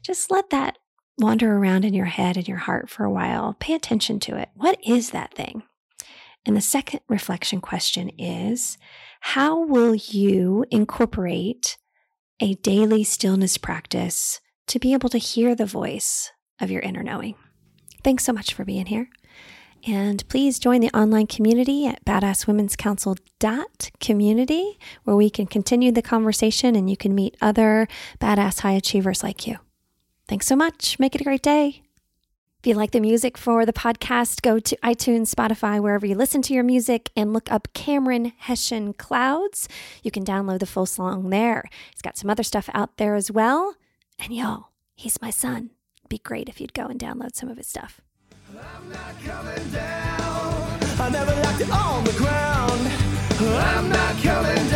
Just 0.04 0.30
let 0.30 0.52
that 0.52 0.78
wander 1.18 1.58
around 1.58 1.86
in 1.86 1.96
your 1.96 2.06
head 2.06 2.38
and 2.38 2.48
your 2.48 2.60
heart 2.60 2.88
for 2.88 3.04
a 3.04 3.10
while. 3.10 3.56
Pay 3.60 3.74
attention 3.74 4.20
to 4.20 4.38
it. 4.38 4.50
What 4.54 4.78
is 4.86 5.10
that 5.10 5.34
thing? 5.34 5.64
And 6.46 6.56
the 6.56 6.62
second 6.62 7.00
reflection 7.10 7.62
question 7.62 8.10
is 8.20 8.78
How 9.22 9.60
will 9.66 9.96
you 9.96 10.66
incorporate 10.70 11.80
a 12.40 12.54
daily 12.54 13.04
stillness 13.06 13.58
practice 13.58 14.40
to 14.68 14.78
be 14.78 14.94
able 14.94 15.10
to 15.10 15.18
hear 15.18 15.56
the 15.56 15.66
voice 15.66 16.32
of 16.60 16.70
your 16.70 16.82
inner 16.82 17.02
knowing? 17.02 17.34
Thanks 18.04 18.24
so 18.24 18.34
much 18.34 18.54
for 18.54 18.66
being 18.66 18.88
here. 18.88 19.10
And 19.88 20.28
please 20.30 20.60
join 20.60 20.82
the 20.82 20.96
online 20.96 21.26
community 21.28 21.88
at 21.88 22.06
badasswomen'scouncil.community, 22.06 24.78
where 25.04 25.16
we 25.16 25.32
can 25.32 25.48
continue 25.48 25.92
the 25.92 26.04
conversation 26.04 26.76
and 26.76 26.88
you 26.90 26.96
can 26.96 27.16
meet 27.16 27.36
other 27.42 27.88
badass 28.20 28.60
high 28.60 28.74
achievers 28.74 29.24
like 29.24 29.48
you. 29.48 29.58
Thanks 30.28 30.46
so 30.46 30.56
much. 30.56 31.00
Make 31.00 31.16
it 31.16 31.22
a 31.22 31.24
great 31.24 31.42
day. 31.42 31.82
If 32.60 32.68
you 32.68 32.76
like 32.76 32.92
the 32.92 33.00
music 33.00 33.40
for 33.40 33.66
the 33.66 33.74
podcast, 33.74 34.44
go 34.44 34.60
to 34.60 34.78
iTunes, 34.84 35.34
Spotify, 35.34 35.82
wherever 35.82 36.06
you 36.06 36.14
listen 36.14 36.44
to 36.44 36.54
your 36.54 36.64
music, 36.64 37.10
and 37.16 37.34
look 37.34 37.52
up 37.52 37.68
Cameron 37.74 38.34
Hessian 38.38 38.94
Clouds. 38.94 39.68
You 40.04 40.12
can 40.12 40.24
download 40.24 40.60
the 40.60 40.68
full 40.68 40.86
song 40.86 41.32
there. 41.32 41.68
He's 41.90 42.04
got 42.04 42.18
some 42.18 42.30
other 42.30 42.44
stuff 42.44 42.70
out 42.76 42.98
there 42.98 43.16
as 43.16 43.32
well. 43.32 43.74
And 44.20 44.32
y'all, 44.32 44.68
he's 44.94 45.20
my 45.24 45.32
son. 45.32 45.72
Be 46.12 46.18
great 46.18 46.50
if 46.50 46.60
you'd 46.60 46.74
go 46.74 46.88
and 46.88 47.00
download 47.00 47.38
some 47.38 47.48
of 47.48 47.56
his 47.56 47.68
stuff. 47.68 48.02
Down. 48.54 48.92
I 51.00 51.10
never 51.10 51.32
left 51.32 51.62
it 51.62 51.72
on 51.72 52.04
the 52.04 52.12
ground. 52.18 52.82
I'm 53.40 53.88
not 53.88 54.22
coming 54.22 54.70